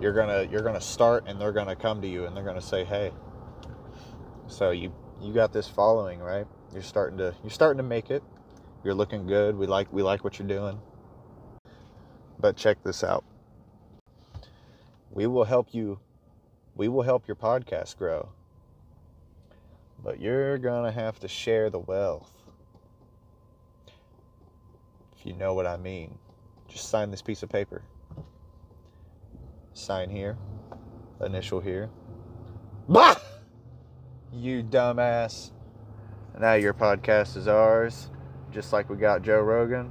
You're 0.00 0.12
gonna 0.12 0.48
you're 0.50 0.62
gonna 0.62 0.80
start 0.80 1.24
and 1.26 1.40
they're 1.40 1.52
gonna 1.52 1.76
come 1.76 2.00
to 2.02 2.08
you 2.08 2.24
and 2.24 2.36
they're 2.36 2.44
gonna 2.44 2.60
say 2.60 2.84
hey. 2.84 3.12
So 4.46 4.70
you 4.70 4.92
you 5.20 5.32
got 5.32 5.52
this 5.52 5.68
following 5.68 6.20
right? 6.20 6.46
You're 6.72 6.82
starting 6.82 7.18
to 7.18 7.34
you're 7.42 7.50
starting 7.50 7.78
to 7.78 7.88
make 7.88 8.10
it. 8.10 8.22
You're 8.84 8.94
looking 8.94 9.26
good. 9.26 9.56
We 9.56 9.66
like 9.66 9.92
we 9.92 10.02
like 10.02 10.24
what 10.24 10.38
you're 10.38 10.48
doing. 10.48 10.80
But 12.38 12.56
check 12.56 12.82
this 12.82 13.04
out. 13.04 13.24
We 15.10 15.26
will 15.26 15.44
help 15.44 15.74
you 15.74 15.98
we 16.76 16.88
will 16.88 17.02
help 17.02 17.26
your 17.26 17.36
podcast 17.36 17.98
grow. 17.98 18.30
But 20.02 20.20
you're 20.20 20.56
gonna 20.56 20.92
have 20.92 21.18
to 21.20 21.28
share 21.28 21.68
the 21.68 21.80
wealth. 21.80 22.30
If 25.18 25.26
you 25.26 25.34
know 25.34 25.52
what 25.52 25.66
i 25.66 25.76
mean 25.76 26.16
just 26.70 26.88
sign 26.88 27.10
this 27.10 27.22
piece 27.22 27.42
of 27.42 27.50
paper 27.50 27.82
sign 29.80 30.10
here, 30.10 30.36
initial 31.24 31.60
here. 31.60 31.90
Bah! 32.88 33.16
You 34.32 34.62
dumbass. 34.62 35.50
Now 36.38 36.54
your 36.54 36.74
podcast 36.74 37.36
is 37.36 37.48
ours, 37.48 38.08
just 38.52 38.72
like 38.72 38.88
we 38.88 38.96
got 38.96 39.22
Joe 39.22 39.40
Rogan. 39.40 39.90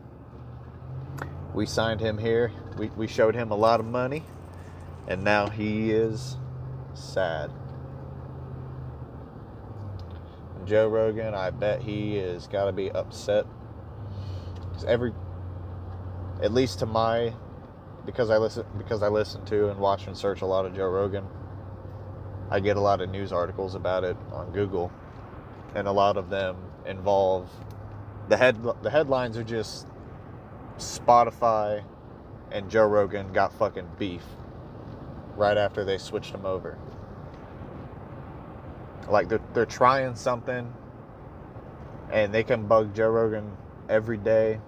We 1.54 1.66
signed 1.66 2.00
him 2.00 2.18
here. 2.18 2.52
We, 2.78 2.88
we 2.90 3.08
showed 3.08 3.36
him 3.36 3.52
a 3.52 3.56
lot 3.56 3.80
of 3.80 3.86
money, 3.86 4.24
and 5.08 5.24
now 5.24 5.48
he 5.48 5.92
is 5.92 6.38
sad. 6.94 7.52
Joe 10.66 10.88
Rogan, 10.88 11.34
I 11.34 11.50
bet 11.50 11.82
he 11.82 12.18
is 12.18 12.48
got 12.48 12.66
to 12.66 12.72
be 12.72 12.92
upset. 12.92 13.46
Because 14.62 14.86
every, 14.86 15.14
at 16.42 16.54
least 16.54 16.80
to 16.80 16.86
my 16.86 17.34
because 18.06 18.30
I 18.30 18.38
listen 18.38 18.66
because 18.78 19.04
I 19.04 19.10
listen 19.10 19.44
to 19.46 19.70
and 19.70 19.80
watch 19.80 20.08
and 20.08 20.18
search 20.18 20.42
a 20.42 20.46
lot 20.46 20.66
of 20.66 20.76
Joe 20.76 20.88
Rogan. 20.90 21.26
I 22.50 22.60
get 22.60 22.78
a 22.78 22.82
lot 22.82 23.02
of 23.02 23.10
news 23.10 23.32
articles 23.32 23.76
about 23.76 24.04
it 24.04 24.18
on 24.32 24.52
Google, 24.52 24.92
and 25.76 25.88
a 25.88 25.92
lot 25.92 26.18
of 26.18 26.30
them 26.30 26.58
involve 26.86 27.50
the 28.30 28.38
head 28.38 28.58
the 28.82 28.90
headlines 28.90 29.38
are 29.38 29.44
just 29.44 29.88
Spotify 30.78 31.84
and 32.52 32.70
Joe 32.70 32.88
Rogan 32.88 33.32
got 33.34 33.54
fucking 33.54 33.88
beef 33.98 34.24
right 35.36 35.58
after 35.58 35.84
they 35.84 35.98
switched 35.98 36.32
them 36.32 36.46
over. 36.46 36.78
Like 39.08 39.30
they're 39.30 39.42
they're 39.54 39.66
trying 39.66 40.16
something 40.16 40.74
and 42.12 42.34
they 42.34 42.44
can 42.44 42.66
bug 42.66 42.96
Joe 42.96 43.10
Rogan 43.10 43.56
every 43.88 44.18
day 44.18 44.60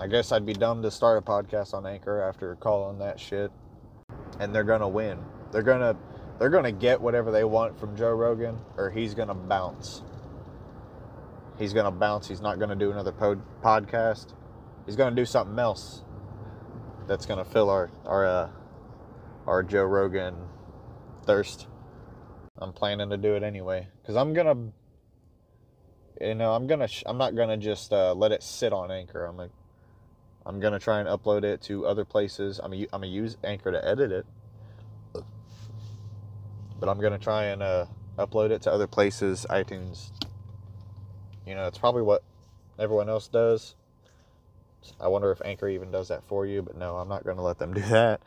I 0.00 0.06
guess 0.06 0.32
I'd 0.32 0.46
be 0.46 0.54
dumb 0.54 0.80
to 0.80 0.90
start 0.90 1.18
a 1.18 1.20
podcast 1.20 1.74
on 1.74 1.84
Anchor 1.84 2.22
after 2.22 2.56
calling 2.56 2.98
that 3.00 3.20
shit. 3.20 3.52
And 4.38 4.54
they're 4.54 4.64
gonna 4.64 4.88
win. 4.88 5.18
They're 5.52 5.62
gonna 5.62 5.94
they're 6.38 6.48
gonna 6.48 6.72
get 6.72 6.98
whatever 6.98 7.30
they 7.30 7.44
want 7.44 7.78
from 7.78 7.94
Joe 7.94 8.12
Rogan, 8.12 8.58
or 8.78 8.88
he's 8.88 9.12
gonna 9.12 9.34
bounce. 9.34 10.02
He's 11.58 11.74
gonna 11.74 11.90
bounce. 11.90 12.26
He's 12.26 12.40
not 12.40 12.58
gonna 12.58 12.76
do 12.76 12.90
another 12.90 13.12
pod- 13.12 13.42
podcast. 13.62 14.32
He's 14.86 14.96
gonna 14.96 15.14
do 15.14 15.26
something 15.26 15.58
else 15.58 16.02
that's 17.06 17.26
gonna 17.26 17.44
fill 17.44 17.68
our 17.68 17.90
our 18.06 18.24
uh, 18.24 18.48
our 19.46 19.62
Joe 19.62 19.84
Rogan 19.84 20.34
thirst. 21.26 21.66
I'm 22.56 22.72
planning 22.72 23.10
to 23.10 23.18
do 23.18 23.34
it 23.34 23.42
anyway 23.42 23.88
because 24.00 24.16
I'm 24.16 24.32
gonna 24.32 24.72
you 26.22 26.34
know 26.34 26.52
i'm 26.52 26.66
gonna 26.66 26.86
i'm 27.06 27.16
not 27.16 27.34
gonna 27.34 27.56
just 27.56 27.94
uh, 27.94 28.12
let 28.12 28.30
it 28.30 28.42
sit 28.42 28.74
on 28.74 28.90
anchor 28.90 29.24
i'm 29.24 29.38
gonna 29.38 29.48
I'm 30.46 30.58
gonna 30.60 30.78
try 30.78 31.00
and 31.00 31.08
upload 31.08 31.44
it 31.44 31.60
to 31.62 31.86
other 31.86 32.04
places. 32.04 32.60
I'm 32.62 32.70
gonna, 32.70 32.84
I'm 32.92 33.02
gonna 33.02 33.06
use 33.08 33.36
Anchor 33.44 33.72
to 33.72 33.86
edit 33.86 34.10
it, 34.10 34.26
but 36.78 36.88
I'm 36.88 37.00
gonna 37.00 37.18
try 37.18 37.44
and 37.44 37.62
uh, 37.62 37.86
upload 38.18 38.50
it 38.50 38.62
to 38.62 38.72
other 38.72 38.86
places. 38.86 39.46
iTunes. 39.50 40.12
You 41.46 41.54
know, 41.54 41.66
it's 41.66 41.78
probably 41.78 42.02
what 42.02 42.22
everyone 42.78 43.08
else 43.08 43.28
does. 43.28 43.74
I 44.98 45.08
wonder 45.08 45.30
if 45.30 45.42
Anchor 45.44 45.68
even 45.68 45.90
does 45.90 46.08
that 46.08 46.24
for 46.24 46.46
you, 46.46 46.62
but 46.62 46.76
no, 46.76 46.96
I'm 46.96 47.08
not 47.08 47.24
gonna 47.24 47.42
let 47.42 47.58
them 47.58 47.74
do 47.74 47.82
that. 47.82 48.20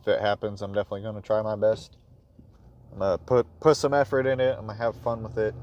If 0.00 0.08
it 0.08 0.20
happens, 0.20 0.62
I'm 0.62 0.72
definitely 0.72 1.02
gonna 1.02 1.20
try 1.20 1.42
my 1.42 1.56
best. 1.56 1.96
I'm 2.92 3.00
gonna 3.00 3.18
put 3.18 3.46
put 3.60 3.76
some 3.76 3.94
effort 3.94 4.26
in 4.26 4.38
it. 4.38 4.56
I'm 4.56 4.66
gonna 4.66 4.78
have 4.78 4.94
fun 4.96 5.24
with 5.24 5.38
it. 5.38 5.54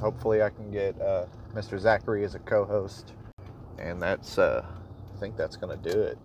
Hopefully, 0.00 0.42
I 0.42 0.50
can 0.50 0.72
get 0.72 1.00
uh, 1.00 1.26
Mr. 1.54 1.78
Zachary 1.78 2.24
as 2.24 2.34
a 2.34 2.40
co-host 2.40 3.12
and 3.82 4.00
that's 4.00 4.38
uh, 4.38 4.64
I 5.14 5.20
think 5.20 5.36
that's 5.36 5.56
gonna 5.56 5.76
do 5.76 5.90
it 5.90 6.18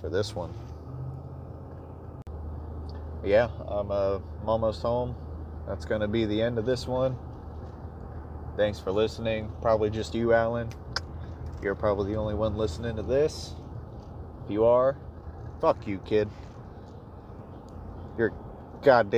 for 0.00 0.08
this 0.08 0.34
one. 0.34 0.52
Yeah, 3.24 3.48
I'm, 3.68 3.90
uh, 3.90 4.18
I'm 4.42 4.48
almost 4.48 4.82
home. 4.82 5.14
that's 5.66 5.86
to 5.86 6.08
be 6.08 6.26
the 6.26 6.42
end 6.42 6.58
of 6.58 6.66
this 6.66 6.86
one. 6.86 7.16
Thanks 8.56 8.78
for 8.78 8.92
listening. 8.92 9.50
Probably 9.62 9.88
just 9.88 10.14
you, 10.14 10.34
Alan. 10.34 10.68
You're 11.62 11.74
probably 11.74 12.12
the 12.12 12.18
only 12.18 12.34
one 12.34 12.56
listening 12.56 12.96
to 12.96 13.02
this. 13.02 13.54
If 14.44 14.50
you 14.50 14.64
are, 14.64 14.96
fuck 15.60 15.86
you, 15.86 15.98
kid. 16.00 16.28
You're 18.18 18.32
goddamn. 18.82 19.12